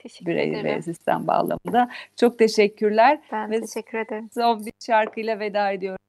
[0.08, 1.90] Teşekkür birey ve sistem bağlamında.
[2.16, 3.20] Çok teşekkürler.
[3.32, 4.30] Ben Ve- teşekkür ederim.
[4.34, 6.00] Son bir şarkıyla veda ediyorum.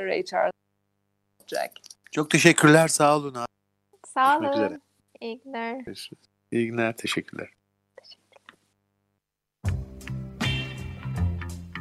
[0.00, 0.52] Ray Charles
[1.46, 1.72] Jack.
[2.12, 2.88] Çok teşekkürler.
[2.88, 3.34] Sağ olun.
[3.34, 3.46] abi.
[4.06, 4.66] Sağ üzere.
[4.66, 4.82] olun.
[5.20, 5.84] İyi günler.
[6.52, 6.96] İyi günler.
[6.96, 7.48] Teşekkürler.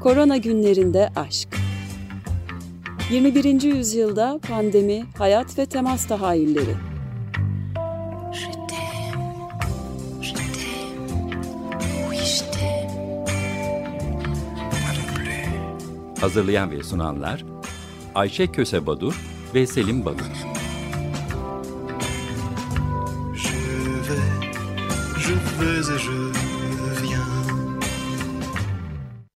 [0.02, 1.50] Korona günlerinde aşk.
[3.12, 3.62] 21.
[3.62, 6.91] yüzyılda pandemi, hayat ve temas tahayyülleri.
[16.22, 17.46] Hazırlayan ve sunanlar
[18.16, 19.22] Ayşe Köse Badur
[19.54, 20.26] ve Selim Badur.
[25.20, 26.41] Je vais, je vais